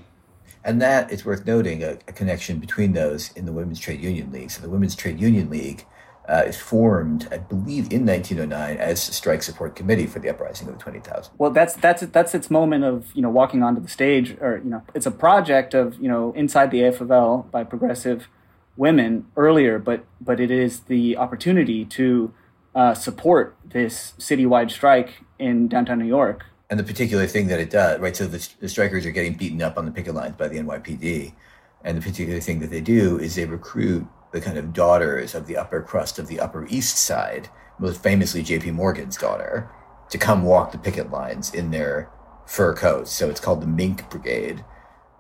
[0.64, 4.32] And that is worth noting a, a, connection between those in the Women's Trade Union
[4.32, 4.50] League.
[4.50, 5.86] So the Women's Trade Union League
[6.28, 10.70] uh, is formed, I believe, in 1909 as a strike support committee for the uprising
[10.70, 11.34] of the 20,000.
[11.38, 14.70] Well, that's that's that's its moment of you know walking onto the stage, or you
[14.70, 18.30] know, it's a project of you know inside the AFL by progressive
[18.78, 22.34] women earlier, but but it is the opportunity to
[22.76, 26.46] uh, support this citywide strike in downtown New York.
[26.70, 28.16] And the particular thing that it does, right?
[28.16, 31.34] So the, the strikers are getting beaten up on the picket lines by the NYPD.
[31.84, 35.46] And the particular thing that they do is they recruit the kind of daughters of
[35.46, 38.72] the upper crust of the Upper East Side, most famously J.P.
[38.72, 39.70] Morgan's daughter,
[40.10, 42.10] to come walk the picket lines in their
[42.46, 43.12] fur coats.
[43.12, 44.66] So it's called the Mink Brigade.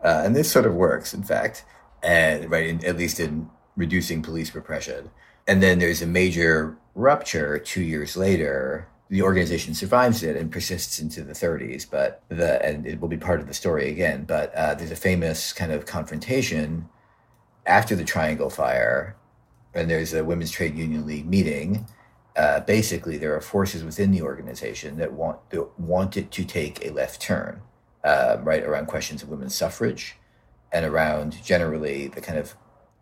[0.03, 1.63] Uh, and this sort of works, in fact,
[2.01, 5.11] and right, in, at least in reducing police repression.
[5.47, 8.87] And then there's a major rupture two years later.
[9.09, 13.17] The organization survives it and persists into the 30s, but the and it will be
[13.17, 14.23] part of the story again.
[14.25, 16.89] But uh, there's a famous kind of confrontation
[17.65, 19.15] after the Triangle Fire,
[19.73, 21.85] and there's a Women's Trade Union League meeting.
[22.35, 26.83] Uh, basically, there are forces within the organization that want that want it to take
[26.83, 27.61] a left turn,
[28.03, 30.15] uh, right around questions of women's suffrage,
[30.71, 32.55] and around generally the kind of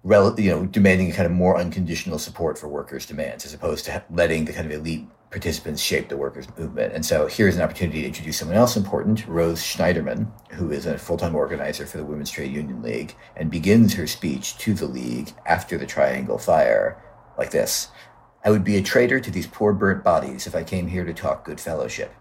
[0.03, 3.85] rel- you know, demanding a kind of more unconditional support for workers' demands as opposed
[3.85, 6.93] to letting the kind of elite participants shape the workers' movement.
[6.93, 10.97] And so here's an opportunity to introduce someone else important, Rose Schneiderman, who is a
[10.97, 14.87] full time organizer for the Women's Trade Union League, and begins her speech to the
[14.87, 17.01] League after the Triangle Fire
[17.37, 17.87] like this
[18.43, 21.13] I would be a traitor to these poor burnt bodies if I came here to
[21.13, 22.13] talk good fellowship.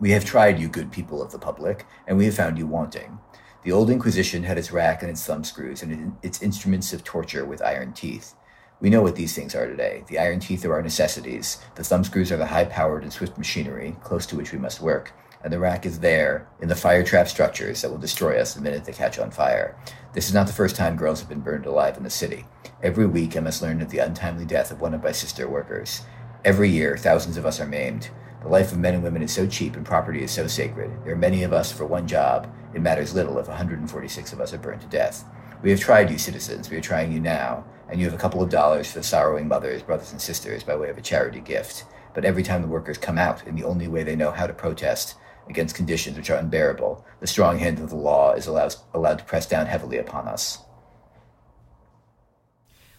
[0.00, 3.19] We have tried you, good people of the public, and we have found you wanting.
[3.62, 7.60] The old Inquisition had its rack and its thumbscrews and its instruments of torture with
[7.60, 8.34] iron teeth.
[8.80, 10.02] We know what these things are today.
[10.08, 11.58] The iron teeth are our necessities.
[11.74, 15.12] The thumbscrews are the high powered and swift machinery, close to which we must work.
[15.44, 18.62] And the rack is there, in the fire trap structures that will destroy us the
[18.62, 19.76] minute they catch on fire.
[20.14, 22.46] This is not the first time girls have been burned alive in the city.
[22.82, 26.00] Every week I must learn of the untimely death of one of my sister workers.
[26.46, 28.08] Every year, thousands of us are maimed.
[28.42, 30.90] The life of men and women is so cheap and property is so sacred.
[31.04, 32.50] There are many of us for one job.
[32.74, 35.24] It matters little if 146 of us are burned to death.
[35.62, 36.70] We have tried you, citizens.
[36.70, 37.66] We are trying you now.
[37.90, 40.74] And you have a couple of dollars for the sorrowing mothers, brothers, and sisters by
[40.74, 41.84] way of a charity gift.
[42.14, 44.54] But every time the workers come out in the only way they know how to
[44.54, 45.16] protest
[45.48, 49.24] against conditions which are unbearable, the strong hand of the law is allowed, allowed to
[49.24, 50.60] press down heavily upon us.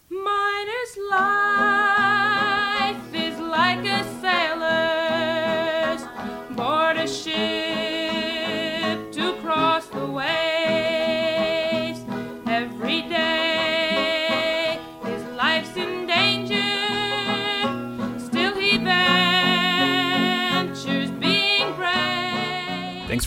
[0.08, 4.21] Mine is life is like a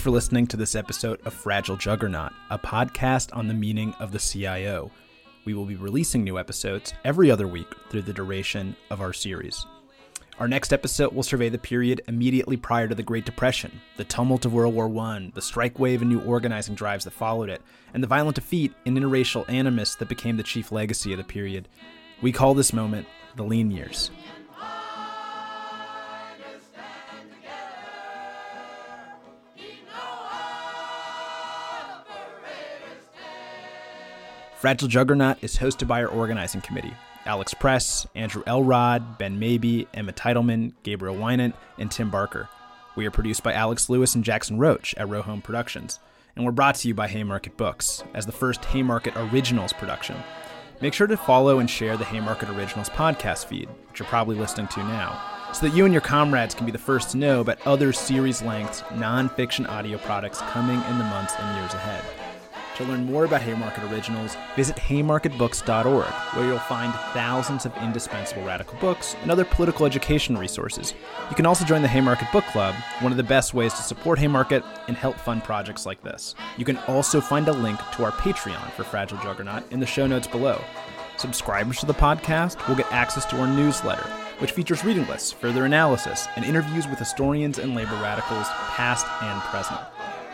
[0.06, 4.20] for listening to this episode of Fragile Juggernaut, a podcast on the meaning of the
[4.20, 4.88] CIO.
[5.44, 9.66] We will be releasing new episodes every other week through the duration of our series.
[10.38, 14.44] Our next episode will survey the period immediately prior to the Great Depression, the tumult
[14.44, 17.60] of World War I, the strike wave and new organizing drives that followed it,
[17.92, 21.66] and the violent defeat and interracial animus that became the chief legacy of the period.
[22.22, 24.12] We call this moment the lean years.
[34.66, 36.92] Fragile Juggernaut is hosted by our organizing committee
[37.24, 42.48] Alex Press, Andrew Elrod, Ben Mabie, Emma Teitelman, Gabriel Winant, and Tim Barker.
[42.96, 46.00] We are produced by Alex Lewis and Jackson Roach at Row Home Productions,
[46.34, 50.16] and we're brought to you by Haymarket Books as the first Haymarket Originals production.
[50.80, 54.66] Make sure to follow and share the Haymarket Originals podcast feed, which you're probably listening
[54.66, 55.22] to now,
[55.52, 58.42] so that you and your comrades can be the first to know about other series
[58.42, 62.25] length, nonfiction audio products coming in the months and years ahead.
[62.76, 68.78] To learn more about Haymarket Originals, visit haymarketbooks.org, where you'll find thousands of indispensable radical
[68.80, 70.92] books and other political education resources.
[71.30, 74.18] You can also join the Haymarket Book Club, one of the best ways to support
[74.18, 76.34] Haymarket and help fund projects like this.
[76.58, 80.06] You can also find a link to our Patreon for Fragile Juggernaut in the show
[80.06, 80.60] notes below.
[81.16, 84.06] Subscribers to the podcast will get access to our newsletter,
[84.38, 89.40] which features reading lists, further analysis, and interviews with historians and labor radicals, past and
[89.44, 89.80] present.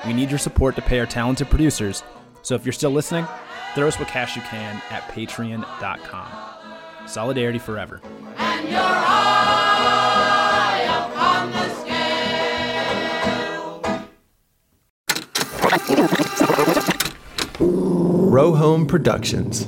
[0.04, 2.02] We need your support to pay our talented producers,
[2.42, 3.26] so if you're still listening,
[3.74, 6.28] throw us what cash you can at patreon.com.
[7.06, 8.00] Solidarity forever.
[8.36, 9.48] And your eye
[11.12, 11.68] upon the
[17.58, 18.28] scale.
[18.30, 19.66] Row Home Productions.